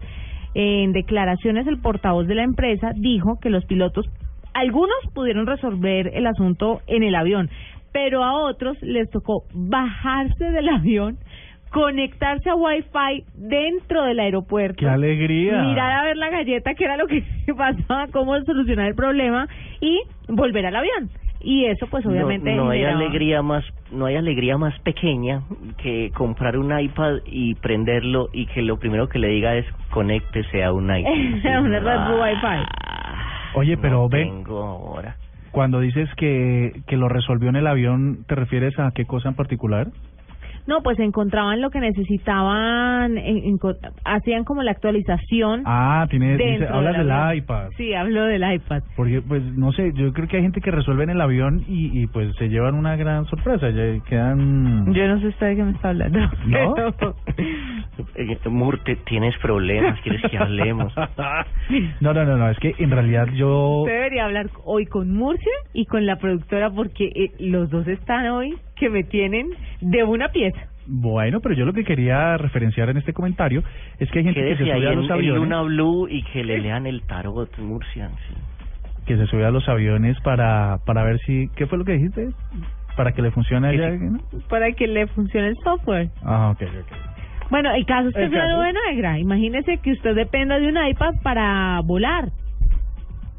[0.55, 4.11] En declaraciones el portavoz de la empresa dijo que los pilotos
[4.55, 7.51] algunos pudieron resolver el asunto en el avión,
[7.95, 11.17] pero a otros les tocó bajarse del avión,
[11.71, 14.77] conectarse a Wi-Fi dentro del aeropuerto.
[14.81, 15.63] ¡Qué alegría!
[15.63, 17.23] Mirar a ver la galleta, que era lo que
[17.57, 19.49] pasaba, cómo solucionar el problema
[19.81, 21.09] y volver al avión.
[21.41, 22.55] Y eso, pues, obviamente.
[22.55, 25.43] no, no hay generaba- alegría más no hay alegría más pequeña
[25.77, 30.65] que comprar un iPad y prenderlo y que lo primero que le diga es conéctese
[30.65, 31.13] a un iPad.
[31.65, 33.59] Una red Ah, Wi-Fi.
[33.59, 35.17] Oye, pero no ven, tengo ahora.
[35.55, 39.37] Cuando dices que, que lo resolvió en el avión, ¿te refieres a qué cosa en
[39.37, 39.87] particular?
[40.67, 43.59] No, pues encontraban lo que necesitaban, en-
[44.05, 45.63] hacían como la actualización.
[45.67, 47.71] Ah, tiene, dice, hablas del iPad.
[47.77, 48.83] Sí, hablo del iPad.
[48.97, 52.03] Porque, pues, no sé, yo creo que hay gente que resuelve en el avión y,
[52.03, 54.93] y pues se llevan una gran sorpresa, ya quedan...
[54.95, 56.19] Yo no sé usted de qué me está hablando.
[56.47, 56.75] ¿No?
[58.17, 60.93] Eh, Mur, te- tienes problemas, quieres que hablemos.
[62.01, 63.79] No, no, no, no, es que en realidad yo...
[63.83, 68.27] Usted debería hablar hoy con Murcia y con la productora porque eh, los dos están
[68.29, 69.51] hoy que me tienen
[69.81, 70.59] de una pieza.
[70.87, 73.63] Bueno, pero yo lo que quería referenciar en este comentario
[73.99, 76.45] es que hay gente que se sube a los en aviones, Luna Blue y que
[76.45, 78.11] le lean el tarot, Murcia.
[78.29, 78.35] sí.
[79.07, 81.49] que se sube a los aviones para para ver si...
[81.57, 82.29] ¿Qué fue lo que dijiste?
[82.97, 83.99] Para que le funcione Que allá.
[84.49, 86.11] Para que le funcione el software.
[86.23, 86.97] Ah, ok, ok.
[87.51, 88.57] Bueno, el caso es que una caso.
[88.57, 89.19] nube negra.
[89.19, 92.29] Imagínese que usted dependa de un iPad para volar.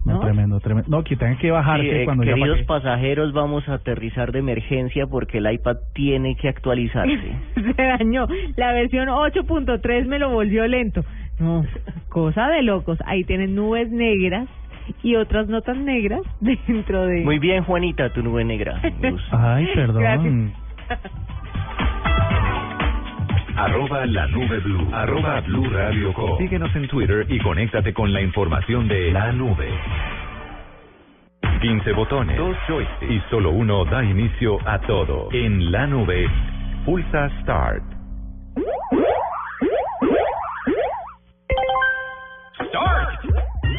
[0.06, 0.20] No, ¿No?
[0.20, 0.90] tremendo, tremendo.
[0.90, 4.40] No, que tengan que bajarse Sí, eh, cuando ya queridos pasajeros, vamos a aterrizar de
[4.40, 7.36] emergencia porque el iPad tiene que actualizarse.
[7.76, 8.28] Se dañó.
[8.56, 11.04] La versión 8.3 me lo volvió lento.
[11.40, 11.66] No,
[12.10, 13.00] cosa de locos.
[13.06, 14.48] Ahí tienen nubes negras
[15.02, 17.22] y otras notas negras dentro de...
[17.22, 18.80] Muy bien, Juanita, tu nube negra.
[19.32, 20.02] Ay, perdón.
[20.02, 20.34] Gracias.
[23.58, 24.90] Arroba la nube blue.
[24.92, 26.38] Arroba blue radio com.
[26.38, 29.70] Síguenos en Twitter y conéctate con la información de la nube.
[31.62, 35.30] 15 botones, dos joysticks y solo uno da inicio a todo.
[35.32, 36.28] En la nube,
[36.86, 37.84] pulsa Start.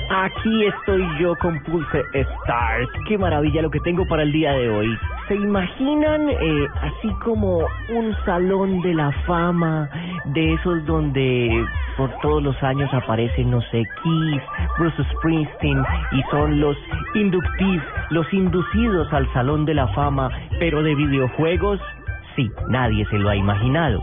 [0.08, 2.88] Aquí estoy yo con Pulse Start.
[3.08, 4.96] Qué maravilla lo que tengo para el día de hoy.
[5.26, 9.90] ¿Se imaginan eh, así como un salón de la fama
[10.26, 14.42] de esos donde por todos los años aparecen, no sé, Kiss,
[14.78, 16.76] Bruce Springsteen y son los
[17.14, 20.30] inductees, los inducidos al salón de la fama,
[20.60, 21.80] pero de videojuegos?
[22.36, 24.00] Sí, nadie se lo ha imaginado.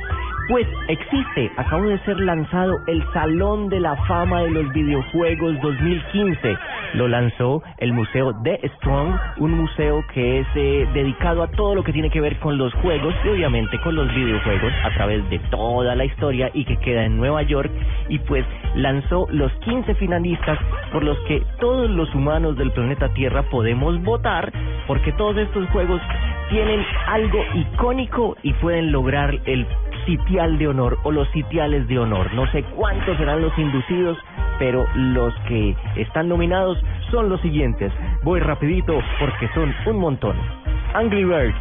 [0.50, 6.58] Pues existe, acabó de ser lanzado el Salón de la Fama de los Videojuegos 2015.
[6.96, 11.84] Lo lanzó el Museo de Strong, un museo que es eh, dedicado a todo lo
[11.84, 15.40] que tiene que ver con los juegos y obviamente con los videojuegos a través de
[15.50, 17.72] toda la historia y que queda en Nueva York
[18.10, 20.60] y pues lanzó los 15 finalistas
[20.92, 24.52] por los que todos los humanos del planeta Tierra podemos votar
[24.88, 26.02] porque todos estos juegos
[26.50, 29.66] tienen algo icónico y pueden lograr el
[30.06, 32.34] sitial de honor o los sitiales de honor.
[32.34, 34.18] No sé cuántos serán los inducidos,
[34.60, 36.78] pero los que están nominados
[37.12, 37.92] son los siguientes.
[38.24, 40.36] Voy rapidito porque son un montón.
[40.94, 41.56] Angry Birds.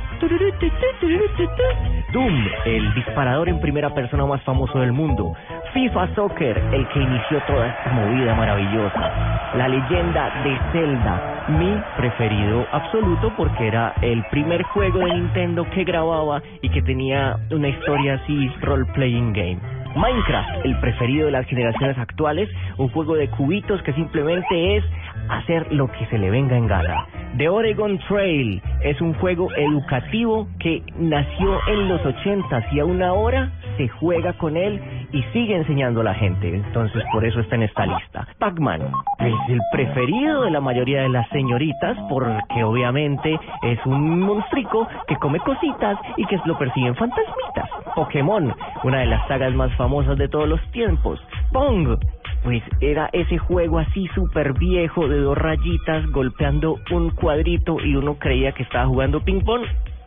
[2.12, 5.34] Doom, el disparador en primera persona más famoso del mundo.
[5.72, 9.31] FIFA Soccer, el que inició toda esta movida maravillosa.
[9.57, 15.84] La leyenda de Zelda, mi preferido absoluto porque era el primer juego de Nintendo que
[15.84, 19.59] grababa y que tenía una historia así role-playing game.
[19.94, 22.48] Minecraft, el preferido de las generaciones actuales,
[22.78, 24.84] un juego de cubitos que simplemente es
[25.28, 27.07] hacer lo que se le venga en gana.
[27.36, 33.53] The Oregon Trail es un juego educativo que nació en los 80 y aún ahora
[33.76, 34.80] se juega con él
[35.12, 36.54] y sigue enseñando a la gente.
[36.54, 38.26] Entonces, por eso está en esta lista.
[38.38, 38.82] Pac-Man
[39.18, 45.16] es el preferido de la mayoría de las señoritas porque obviamente es un monstruico que
[45.16, 47.68] come cositas y que lo persiguen fantasmitas.
[47.94, 48.54] Pokémon,
[48.84, 51.20] una de las sagas más famosas de todos los tiempos.
[51.52, 51.98] Pong,
[52.42, 58.16] pues era ese juego así súper viejo de dos rayitas golpeando un cuadrito y uno
[58.18, 59.62] creía que estaba jugando ping pong.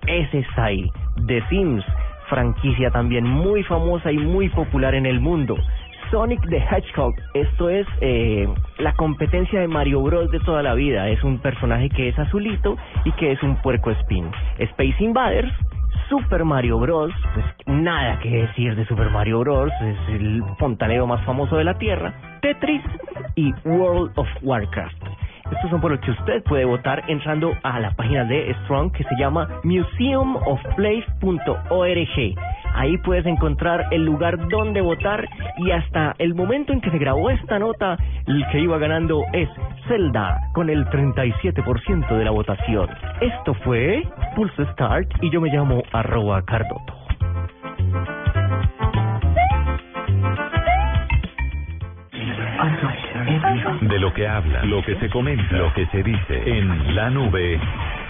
[0.07, 0.89] Ese está ahí.
[1.27, 1.83] The Sims,
[2.29, 5.55] franquicia también muy famosa y muy popular en el mundo.
[6.11, 8.47] Sonic the Hedgehog, esto es eh,
[8.77, 11.09] la competencia de Mario Bros de toda la vida.
[11.09, 14.29] Es un personaje que es azulito y que es un puerco spin.
[14.59, 15.51] Space Invaders,
[16.09, 21.25] Super Mario Bros, pues nada que decir de Super Mario Bros, es el fontanero más
[21.25, 22.83] famoso de la Tierra, Tetris
[23.35, 25.03] y World of Warcraft.
[25.51, 29.03] Estos son por los que usted puede votar entrando a la página de Strong que
[29.03, 32.35] se llama museumofplay.org.
[32.73, 35.25] Ahí puedes encontrar el lugar donde votar
[35.57, 39.47] y hasta el momento en que se grabó esta nota, el que iba ganando es
[39.87, 42.89] Zelda con el 37% de la votación.
[43.21, 44.03] Esto fue
[44.35, 46.93] Pulse Start y yo me llamo arroba Cardoto.
[53.81, 57.59] De lo que habla, lo que se comenta, lo que se dice en la nube,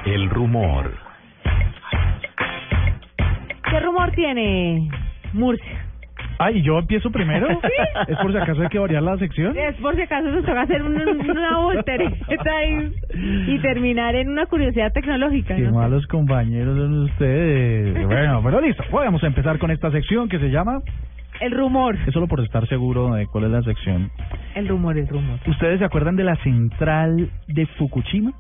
[0.05, 0.91] el rumor.
[3.69, 4.89] ¿Qué rumor tiene
[5.33, 5.85] Murcia?
[6.37, 7.47] Ay, ¿yo empiezo primero?
[7.61, 8.11] Sí.
[8.11, 9.57] ¿Es por si acaso hay que variar la sección?
[9.57, 12.93] Es por si acaso nos toca hacer una, una voltereta y,
[13.47, 15.55] y terminar en una curiosidad tecnológica.
[15.55, 15.73] Qué ¿no?
[15.73, 18.05] malos compañeros son ustedes.
[18.05, 18.83] Bueno, pero listo.
[18.91, 20.81] Podemos empezar con esta sección que se llama...
[21.41, 21.97] El rumor.
[22.07, 24.11] Es solo por estar seguro de cuál es la sección.
[24.55, 25.39] El rumor, el rumor.
[25.47, 28.33] ¿Ustedes se acuerdan de la central de Fukushima?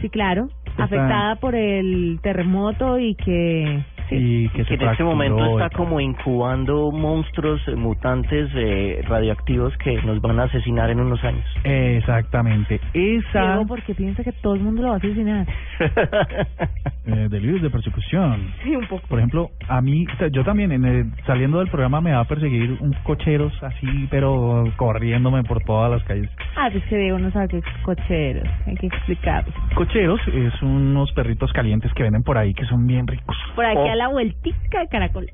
[0.00, 0.48] Sí, claro.
[0.78, 3.84] Afectada por el terremoto y que...
[4.10, 9.02] Y que, se que en este momento y está como incubando monstruos eh, mutantes eh,
[9.06, 11.44] radioactivos que nos van a asesinar en unos años.
[11.64, 12.80] Exactamente.
[12.94, 13.42] Esa...
[13.42, 15.46] Diego, porque piensa que todo el mundo lo va a asesinar.
[17.06, 18.52] eh, delirios de persecución.
[18.62, 19.06] Sí, un poco.
[19.08, 22.76] Por ejemplo, a mí, yo también en el- saliendo del programa me va a perseguir
[22.80, 26.30] un cocheros así, pero corriéndome por todas las calles.
[26.56, 28.48] Ah, pues que Diego no sabe qué es cocheros.
[28.66, 29.52] Hay que explicarlo.
[29.74, 33.36] Cocheros es unos perritos calientes que venden por ahí que son bien ricos.
[33.54, 35.26] Por aquí Oh, a la vueltica de caracol.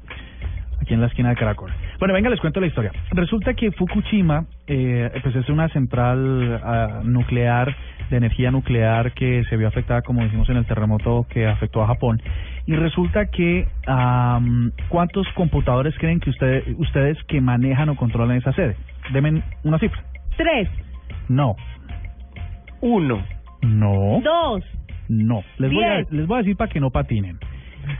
[0.80, 1.72] aquí en la esquina de Caracol.
[2.00, 2.90] Bueno, venga, les cuento la historia.
[3.12, 7.74] Resulta que Fukushima, eh, pues es una central ah, nuclear,
[8.10, 11.86] de energía nuclear que se vio afectada, como decimos, en el terremoto que afectó a
[11.86, 12.20] Japón.
[12.66, 18.52] Y resulta que, am, ¿cuántos computadores creen que ustedes ustedes que manejan o controlan esa
[18.52, 18.76] sede?
[19.12, 20.02] Deme una cifra.
[20.36, 20.68] Tres,
[21.28, 21.54] No.
[22.80, 23.24] Uno.
[23.62, 24.20] No.
[24.22, 24.62] dos,
[25.08, 25.42] No.
[25.58, 26.10] Les voy, a, Diez.
[26.12, 27.38] les voy a decir para que no patinen.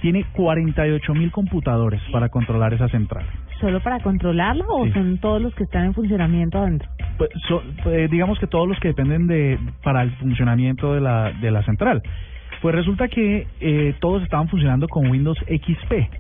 [0.00, 3.24] Tiene 48 mil computadores para controlar esa central.
[3.60, 4.92] ¿Solo para controlarla o Sí.
[4.92, 6.88] son todos los que están en funcionamiento adentro?
[7.16, 11.32] Pues, so- eh, digamos que todos los que dependen de para el funcionamiento de la
[11.32, 12.02] de la central.
[12.62, 16.10] Pues resulta que eh, todos estaban funcionando con Windows XP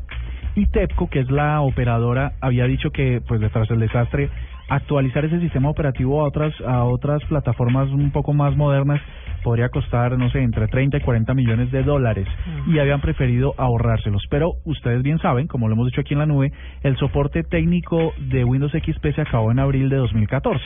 [0.54, 4.30] y TEPCO, que es la operadora, había dicho que pues detrás del desastre
[4.68, 9.00] actualizar ese sistema operativo a otras a otras plataformas un poco más modernas
[9.46, 12.26] podría costar, no sé, entre 30 y 40 millones de dólares
[12.66, 14.24] y habían preferido ahorrárselos.
[14.28, 16.50] Pero ustedes bien saben, como lo hemos dicho aquí en la nube,
[16.82, 20.60] el soporte técnico de Windows XP se acabó en abril de 2014.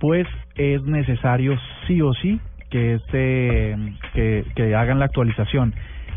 [0.00, 2.40] Pues es necesario sí o sí
[2.70, 3.76] que este
[4.14, 5.74] que, que hagan la actualización.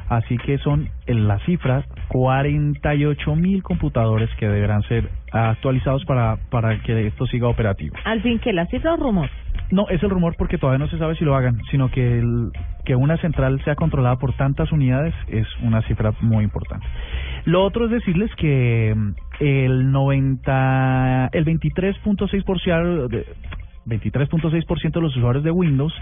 [0.08, 6.81] Así que son en la cifra 48 mil computadores que deberán ser actualizados para, para
[6.81, 7.95] que esto siga operativo.
[8.05, 9.29] Al fin, que la cifra o rumor.
[9.71, 12.51] No, es el rumor porque todavía no se sabe si lo hagan, sino que el,
[12.86, 16.86] que una central sea controlada por tantas unidades es una cifra muy importante.
[17.45, 23.25] Lo otro es decirles que mm, el 90, el 23.6% de
[23.88, 25.93] 23.6% de los usuarios de Windows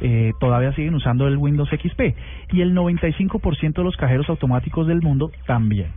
[0.00, 2.16] eh, todavía siguen usando el Windows XP
[2.52, 5.88] y el 95% de los cajeros automáticos del mundo también.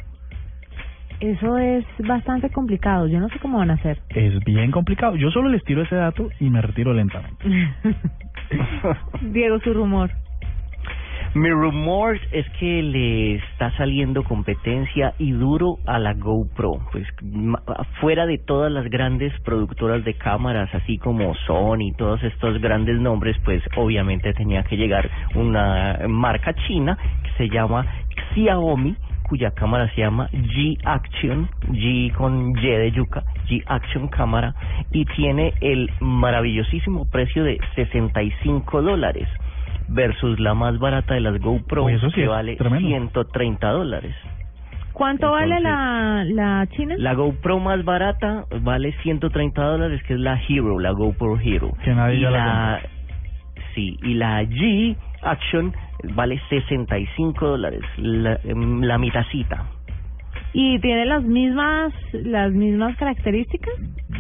[1.22, 3.08] Eso es bastante complicado.
[3.08, 4.00] Yo no sé cómo van a hacer.
[4.10, 5.16] Es bien complicado.
[5.16, 7.46] Yo solo les tiro ese dato y me retiro lentamente.
[9.22, 10.10] Diego, su rumor.
[11.34, 17.62] Mi rumor es que le está saliendo competencia y duro a la GoPro, pues ma-
[18.02, 23.00] fuera de todas las grandes productoras de cámaras, así como Sony y todos estos grandes
[23.00, 27.86] nombres, pues obviamente tenía que llegar una marca china que se llama
[28.34, 34.54] Xiaomi, cuya cámara se llama G Action, G con Y de yuca, G Action cámara,
[34.92, 39.28] y tiene el maravillosísimo precio de 65 dólares
[39.88, 42.88] versus la más barata de las GoPro Uy, eso sí que vale tremendo.
[42.88, 44.16] 130 dólares.
[44.94, 46.96] ¿Cuánto vale la, la China?
[46.98, 51.72] La GoPro más barata vale 130 dólares, que es la Hero, la GoPro Hero.
[51.84, 52.82] Que nadie y ya la la,
[53.74, 55.74] sí, y la G Action
[56.16, 59.66] vale 65 dólares, la, em, la mitacita.
[60.54, 63.74] ¿Y tiene las mismas las mismas características?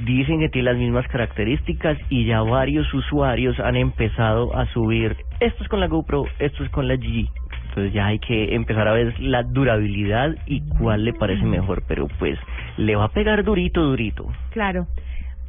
[0.06, 5.64] Dicen que tiene las mismas características y ya varios usuarios han empezado a subir, esto
[5.64, 7.30] es con la GoPro, esto es con la G.
[7.70, 12.08] Entonces ya hay que empezar a ver la durabilidad y cuál le parece mejor, pero
[12.20, 12.38] pues
[12.78, 14.28] le va a pegar durito, durito.
[14.52, 14.88] Claro,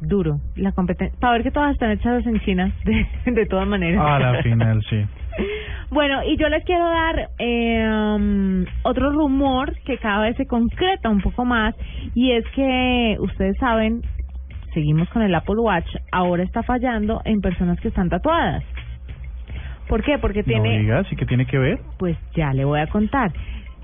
[0.01, 0.39] duro.
[0.55, 1.17] La competencia.
[1.19, 4.01] Para ver que todas están hechas en China, de, de todas maneras.
[4.05, 4.97] A la final, sí.
[5.89, 11.09] Bueno, y yo les quiero dar eh, um, otro rumor que cada vez se concreta
[11.09, 11.75] un poco más
[12.15, 14.01] y es que ustedes saben,
[14.73, 18.63] seguimos con el Apple Watch, ahora está fallando en personas que están tatuadas.
[19.87, 20.17] ¿Por qué?
[20.17, 21.79] Porque No tiene digas, ¿y qué tiene que ver?
[21.99, 23.31] pues ya le voy a contar.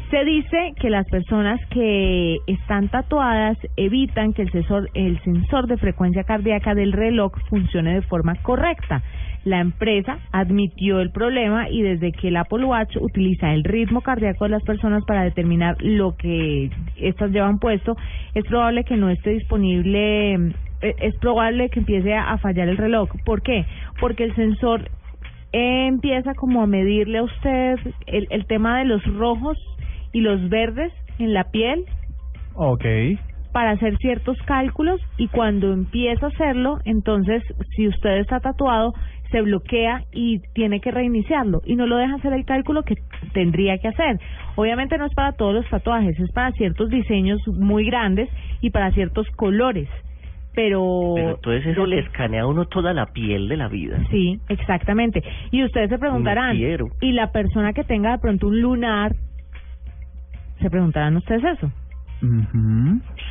[0.10, 5.78] Se dice que las personas que están tatuadas evitan que el sensor, el sensor de
[5.78, 9.04] frecuencia cardíaca del reloj funcione de forma correcta.
[9.46, 14.46] La empresa admitió el problema y desde que el Apple Watch utiliza el ritmo cardíaco
[14.46, 17.96] de las personas para determinar lo que estas llevan puesto,
[18.34, 23.10] es probable que no esté disponible, eh, es probable que empiece a fallar el reloj.
[23.26, 23.64] ¿Por qué?
[24.00, 24.90] Porque el sensor
[25.52, 29.58] empieza como a medirle a usted el, el tema de los rojos
[30.14, 31.86] y los verdes en la piel
[32.56, 32.86] Ok.
[33.52, 37.44] para hacer ciertos cálculos y cuando empieza a hacerlo, entonces
[37.76, 38.94] si usted está tatuado,
[39.32, 42.96] se bloquea y tiene que reiniciarlo y no lo deja hacer el cálculo que
[43.34, 44.20] tendría que hacer.
[44.56, 48.28] Obviamente no es para todos los tatuajes, es para ciertos diseños muy grandes
[48.62, 49.88] y para ciertos colores.
[50.56, 54.00] Pero, Pero entonces eso le escanea a uno toda la piel de la vida.
[54.10, 55.22] Sí, exactamente.
[55.52, 56.88] Y ustedes se preguntarán, No.
[57.02, 59.14] ¿y la persona que tenga de pronto un lunar?
[60.60, 61.72] ¿Se preguntarán ustedes eso?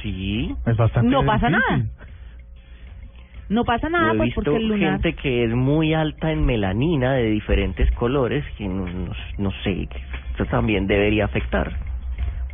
[0.03, 0.55] Sí.
[0.66, 1.68] Es bastante No pasa difícil.
[1.70, 1.85] nada.
[3.51, 4.91] No pasa nada, Yo he pues visto porque el lunar...
[5.01, 9.89] gente que es muy alta en melanina de diferentes colores que no, no, no sé,
[9.91, 9.99] que
[10.35, 11.72] eso también debería afectar.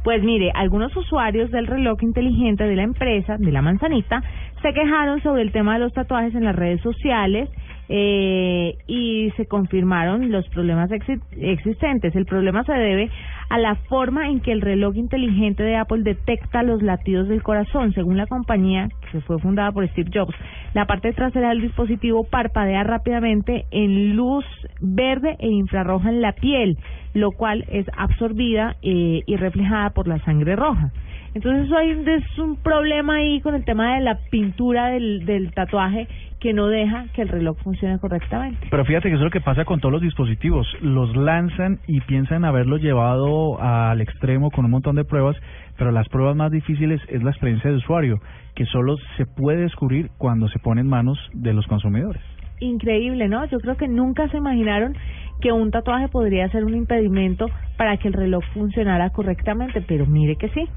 [0.05, 4.22] Pues mire, algunos usuarios del reloj inteligente de la empresa, de la manzanita,
[4.62, 7.49] se quejaron sobre el tema de los tatuajes en las redes sociales
[7.89, 12.14] eh, y se confirmaron los problemas exi- existentes.
[12.16, 13.11] El problema se debe
[13.51, 17.93] a la forma en que el reloj inteligente de Apple detecta los latidos del corazón.
[17.93, 20.35] Según la compañía, que fue fundada por Steve Jobs,
[20.72, 24.45] la parte trasera del dispositivo parpadea rápidamente en luz
[24.80, 26.78] verde e infrarroja en la piel,
[27.12, 30.91] lo cual es absorbida eh, y reflejada por la sangre roja.
[31.35, 32.05] Entonces hay un-
[32.45, 36.07] un problema ahí con el tema de la pintura del, del tatuaje
[36.45, 38.66] que no deja que el reloj funcione correctamente.
[38.68, 40.66] Pero fíjate que eso es lo que pasa con todos los dispositivos.
[40.82, 45.38] Los lanzan y piensan haberlo llevado al extremo con un montón de pruebas,
[45.78, 48.20] pero las pruebas más difíciles es la experiencia de usuario,
[48.55, 52.20] que solo se puede descubrir cuando se pone en manos de los consumidores.
[52.61, 53.47] Increíble, ¿no?
[53.47, 54.95] Yo creo que nunca se imaginaron
[55.40, 57.47] que un tatuaje podría ser un impedimento
[57.78, 60.68] para que el reloj funcionara correctamente, pero mire que sí.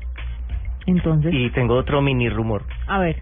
[0.85, 2.63] Entonces, Y tengo otro mini rumor.
[2.87, 3.17] a ver,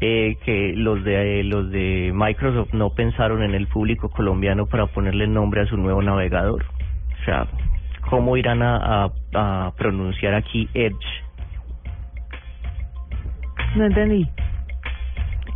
[0.00, 5.26] eh, que los de los de Microsoft no pensaron en el público colombiano para ponerle
[5.26, 6.64] nombre a su nuevo navegador.
[7.20, 7.46] O sea,
[8.08, 10.94] ¿cómo irán a, a, a pronunciar aquí Edge?
[13.76, 14.26] No entendí.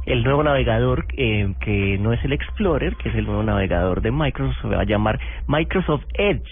[0.07, 4.11] El nuevo navegador, eh, que no es el Explorer, que es el nuevo navegador de
[4.11, 5.19] Microsoft, se va a llamar
[5.49, 6.43] Microsoft Edge.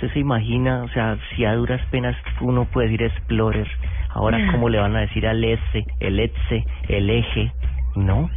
[0.00, 3.68] Usted se imagina, o sea, si a duras penas uno puede decir Explorer,
[4.08, 7.52] ahora cómo le van a decir al S, el ETSE, el eje,
[7.96, 8.30] no,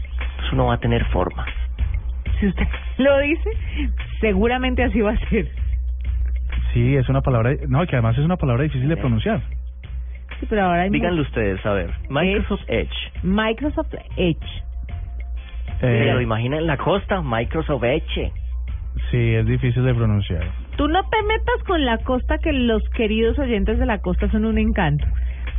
[0.45, 1.45] eso no va a tener forma.
[2.37, 3.49] Si usted lo dice,
[4.19, 5.47] seguramente así va a ser.
[6.73, 9.39] Sí, es una palabra, no, que además es una palabra difícil de pronunciar.
[10.41, 13.11] Sí, pero ahora hay Díganlo ustedes, a ver, Microsoft Edge.
[13.23, 14.63] Microsoft Edge.
[15.79, 17.21] ¿Se Eh, lo imagina en la costa?
[17.21, 18.33] Microsoft Edge.
[19.11, 20.43] sí, es difícil de pronunciar.
[20.77, 24.45] Tú no te metas con la costa, que los queridos oyentes de la costa son
[24.45, 25.05] un encanto.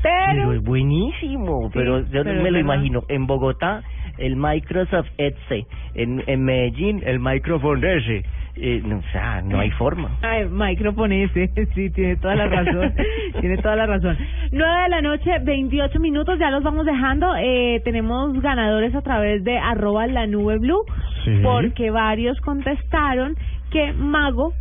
[0.02, 3.04] Pero, Pero es buenísimo, pero yo pero me lo imagino.
[3.08, 3.82] En Bogotá,
[4.18, 5.66] el Microsoft Edge.
[5.94, 8.22] En, en Medellín, el Microphone Edge.
[8.56, 10.10] Eh, no, o sea, no hay forma.
[10.22, 12.94] Ay, micrófono ese, sí, tiene toda la razón,
[13.40, 14.16] tiene toda la razón.
[14.52, 17.34] Nueve de la noche, 28 minutos, ya los vamos dejando.
[17.36, 20.84] Eh, tenemos ganadores a través de arroba la nube blue,
[21.24, 21.40] Sí.
[21.42, 23.34] porque varios contestaron
[23.72, 24.52] que Mago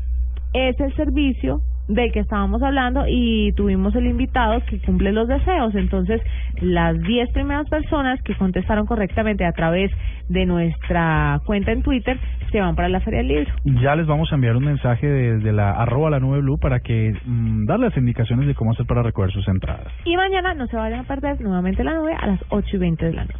[0.54, 5.76] es el servicio del que estábamos hablando y tuvimos el invitado que cumple los deseos.
[5.76, 6.22] Entonces,
[6.62, 9.92] las 10 primeras personas que contestaron correctamente a través
[10.30, 12.18] de nuestra cuenta en Twitter
[12.52, 13.54] se van para la Feria del Libro.
[13.82, 17.14] Ya les vamos a enviar un mensaje desde la arroba la nube blue para que
[17.26, 19.88] mm, dar las indicaciones de cómo hacer para recoger sus entradas.
[20.06, 23.06] Y mañana no se vayan a perder nuevamente la nube a las 8 y 20
[23.06, 23.40] de la noche.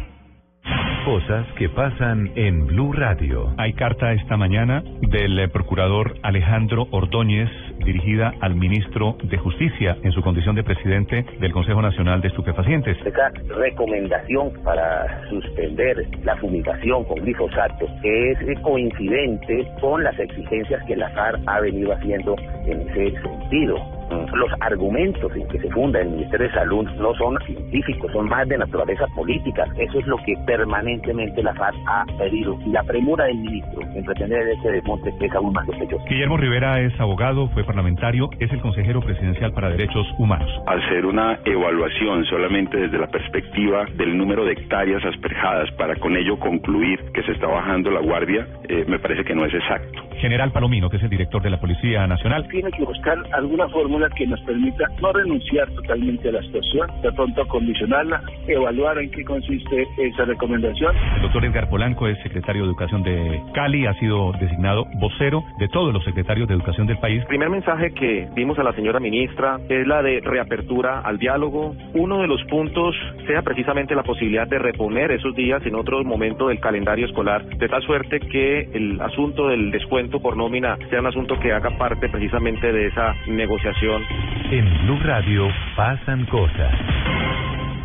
[1.05, 3.53] Cosas que pasan en Blue Radio.
[3.57, 7.49] Hay carta esta mañana del eh, procurador Alejandro Ordóñez
[7.83, 12.97] dirigida al ministro de Justicia en su condición de presidente del Consejo Nacional de Estupefacientes.
[13.03, 21.09] Esa recomendación para suspender la fumigación con glifosato es coincidente con las exigencias que la
[21.09, 22.35] FARC ha venido haciendo
[22.65, 24.00] en ese sentido.
[24.33, 28.47] Los argumentos en que se funda el Ministerio de Salud no son científicos, son más
[28.47, 29.65] de naturaleza política.
[29.77, 32.57] Eso es lo que permanentemente la FARC ha pedido.
[32.65, 36.03] Y la premura del ministro en pretender ese desmonte es aún más sospechosa.
[36.09, 40.49] Guillermo Rivera es abogado, fue parlamentario, es el consejero presidencial para derechos humanos.
[40.67, 46.37] hacer una evaluación solamente desde la perspectiva del número de hectáreas asperjadas para con ello
[46.39, 50.01] concluir que se está bajando la guardia, eh, me parece que no es exacto.
[50.19, 52.47] General Palomino, que es el director de la Policía Nacional.
[52.49, 57.11] tiene que buscar alguna fórmula que nos permita no renunciar totalmente a la situación, de
[57.11, 60.95] pronto condicionarla, evaluar en qué consiste esa recomendación.
[61.15, 65.67] El doctor Edgar Polanco es secretario de Educación de Cali, ha sido designado vocero de
[65.69, 67.21] todos los secretarios de Educación del país.
[67.21, 71.75] El primer mensaje que dimos a la señora ministra es la de reapertura al diálogo.
[71.93, 72.95] Uno de los puntos
[73.27, 77.67] sea precisamente la posibilidad de reponer esos días en otro momento del calendario escolar, de
[77.67, 82.09] tal suerte que el asunto del descuento por nómina sea un asunto que haga parte
[82.09, 83.90] precisamente de esa negociación.
[83.93, 86.73] En Blue Radio pasan cosas.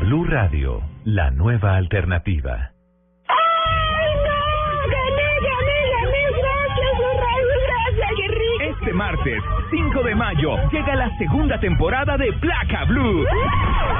[0.00, 2.70] Blue Radio, la nueva alternativa.
[8.61, 13.27] Este martes, 5 de mayo, llega la segunda temporada de Placa Blue.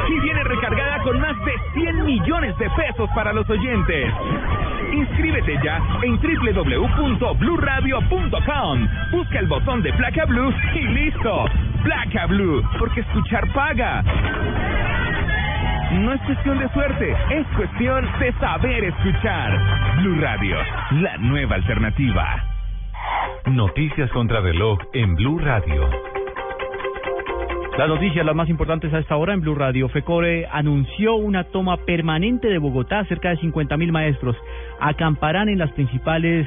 [0.09, 4.13] Y viene recargada con más de 100 millones de pesos para los oyentes.
[4.93, 8.89] Inscríbete ya en www.bluradio.com.
[9.13, 11.47] Busca el botón de Placa Blue y listo.
[11.83, 14.05] Placa Blue, porque escuchar paga.
[15.93, 19.57] No es cuestión de suerte, es cuestión de saber escuchar.
[19.99, 20.57] Blue Radio,
[20.93, 22.56] la nueva alternativa.
[23.47, 25.89] Noticias contra reloj en Blue Radio.
[27.79, 29.89] Las noticias las más importantes a esta hora en Blue Radio.
[29.89, 33.05] FECORE anunció una toma permanente de Bogotá.
[33.05, 34.37] Cerca de 50.000 maestros
[34.81, 36.47] acamparán en los principales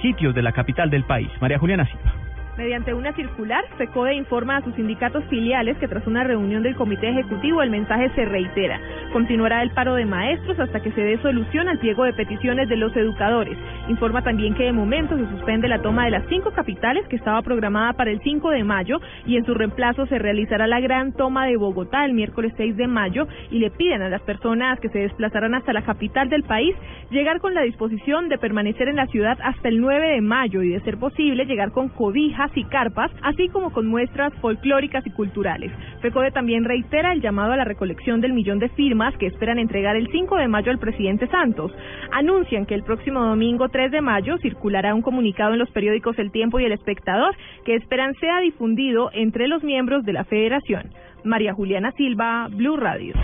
[0.00, 1.28] sitios de la capital del país.
[1.40, 2.29] María Juliana Silva.
[2.56, 7.08] Mediante una circular, FECODE informa a sus sindicatos filiales que tras una reunión del comité
[7.08, 8.80] ejecutivo el mensaje se reitera.
[9.12, 12.76] Continuará el paro de maestros hasta que se dé solución al pliego de peticiones de
[12.76, 13.56] los educadores.
[13.88, 17.40] Informa también que de momento se suspende la toma de las cinco capitales que estaba
[17.42, 21.46] programada para el 5 de mayo y en su reemplazo se realizará la gran toma
[21.46, 24.98] de Bogotá el miércoles 6 de mayo y le piden a las personas que se
[24.98, 26.74] desplazarán hasta la capital del país
[27.10, 30.70] llegar con la disposición de permanecer en la ciudad hasta el 9 de mayo y
[30.70, 35.72] de ser posible llegar con cobija y carpas, así como con muestras folclóricas y culturales.
[36.00, 39.96] FECODE también reitera el llamado a la recolección del millón de firmas que esperan entregar
[39.96, 41.72] el 5 de mayo al presidente Santos.
[42.12, 46.30] Anuncian que el próximo domingo 3 de mayo circulará un comunicado en los periódicos El
[46.30, 50.90] Tiempo y El Espectador que esperan sea difundido entre los miembros de la federación.
[51.24, 53.14] María Juliana Silva, Blue Radio.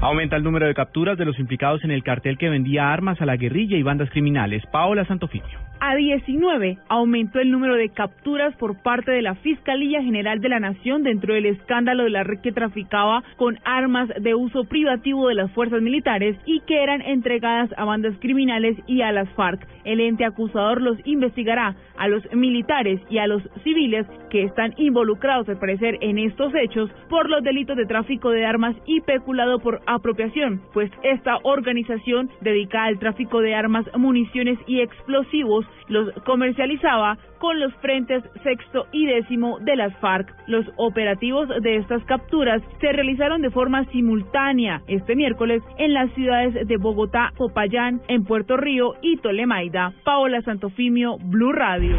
[0.00, 3.26] Aumenta el número de capturas de los implicados en el cartel que vendía armas a
[3.26, 4.62] la guerrilla y bandas criminales.
[4.70, 5.67] Paola Santofimio.
[5.80, 10.58] A 19 aumentó el número de capturas por parte de la Fiscalía General de la
[10.58, 15.36] Nación dentro del escándalo de la red que traficaba con armas de uso privativo de
[15.36, 19.68] las fuerzas militares y que eran entregadas a bandas criminales y a las FARC.
[19.84, 25.48] El ente acusador los investigará a los militares y a los civiles que están involucrados
[25.48, 29.80] al parecer en estos hechos por los delitos de tráfico de armas y peculado por
[29.86, 37.60] apropiación, pues esta organización dedicada al tráfico de armas, municiones y explosivos los comercializaba con
[37.60, 40.34] los frentes sexto y décimo de las FARC.
[40.46, 46.66] Los operativos de estas capturas se realizaron de forma simultánea este miércoles en las ciudades
[46.66, 49.92] de Bogotá, Popayán, en Puerto Río y Tolemaida.
[50.04, 51.96] Paola Santofimio, Blue Radio.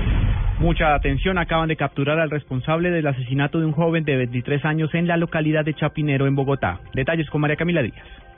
[0.60, 4.94] Mucha atención, acaban de capturar al responsable del asesinato de un joven de 23 años
[4.94, 6.82] en la localidad de Chapinero, en Bogotá.
[6.94, 8.29] Detalles con María Camila Díaz.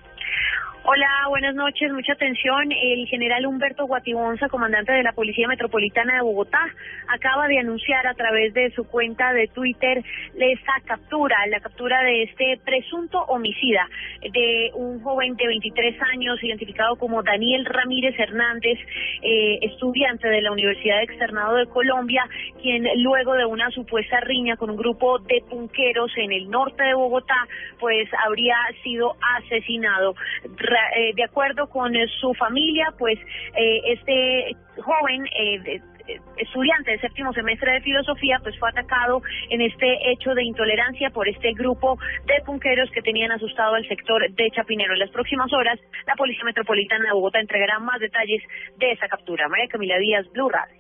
[0.84, 2.72] Hola, buenas noches, mucha atención.
[2.72, 6.60] El general Humberto Guatibonza, comandante de la Policía Metropolitana de Bogotá,
[7.08, 10.03] acaba de anunciar a través de su cuenta de Twitter
[10.34, 13.88] esta captura, la captura de este presunto homicida
[14.22, 18.80] de un joven de 23 años identificado como Daniel Ramírez Hernández,
[19.22, 22.28] eh, estudiante de la Universidad de Externado de Colombia,
[22.60, 26.95] quien luego de una supuesta riña con un grupo de punqueros en el norte de
[26.95, 27.48] Bogotá,
[27.80, 30.16] pues habría sido asesinado.
[30.95, 33.18] Eh, de acuerdo con eh, su familia, pues
[33.56, 35.81] eh, este joven de-
[36.38, 41.27] estudiante del séptimo semestre de filosofía, pues fue atacado en este hecho de intolerancia por
[41.30, 44.93] este grupo de punqueros que tenían asustado al sector de Chapinero.
[44.93, 48.41] En las próximas horas, la Policía Metropolitana de Bogotá entregará más detalles
[48.77, 49.48] de esa captura.
[49.48, 50.76] María Camila Díaz, Blue Radio.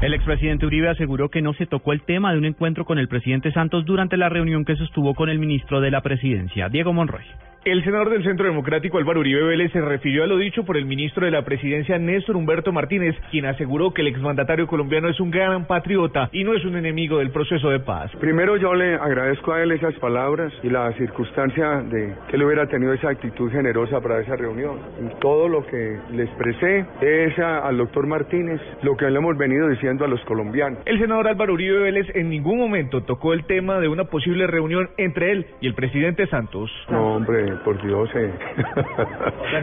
[0.00, 3.06] El expresidente Uribe aseguró que no se tocó el tema de un encuentro con el
[3.06, 7.24] presidente Santos durante la reunión que sostuvo con el ministro de la presidencia, Diego Monroy.
[7.62, 10.86] El senador del Centro Democrático Álvaro Uribe Vélez se refirió a lo dicho por el
[10.86, 15.30] ministro de la Presidencia Néstor Humberto Martínez, quien aseguró que el exmandatario colombiano es un
[15.30, 18.10] gran patriota y no es un enemigo del proceso de paz.
[18.18, 22.66] Primero yo le agradezco a él esas palabras y la circunstancia de que él hubiera
[22.66, 24.78] tenido esa actitud generosa para esa reunión.
[25.04, 29.36] Y todo lo que le expresé es a- al doctor Martínez lo que le hemos
[29.36, 30.78] venido diciendo a los colombianos.
[30.86, 34.88] El senador Álvaro Uribe Vélez en ningún momento tocó el tema de una posible reunión
[34.96, 36.70] entre él y el presidente Santos.
[36.88, 38.08] No, hombre, por Dios.
[38.14, 38.32] eh.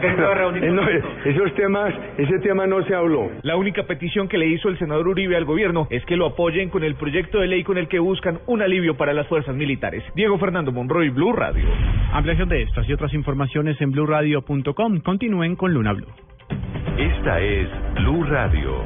[0.00, 0.18] se
[0.68, 0.82] Eh, no,
[1.24, 3.30] esos temas, ese tema no se habló.
[3.42, 6.68] La única petición que le hizo el senador Uribe al gobierno es que lo apoyen
[6.70, 10.02] con el proyecto de ley con el que buscan un alivio para las fuerzas militares.
[10.14, 11.66] Diego Fernando Monroy, Blue Radio.
[12.12, 15.00] Ampliación de estas y otras informaciones en blurradio.com.
[15.00, 16.08] Continúen con Luna Blue.
[16.98, 18.84] Esta es Blue Radio.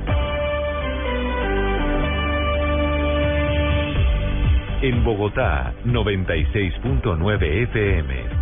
[4.83, 8.41] En Bogotá, 96.9 FM.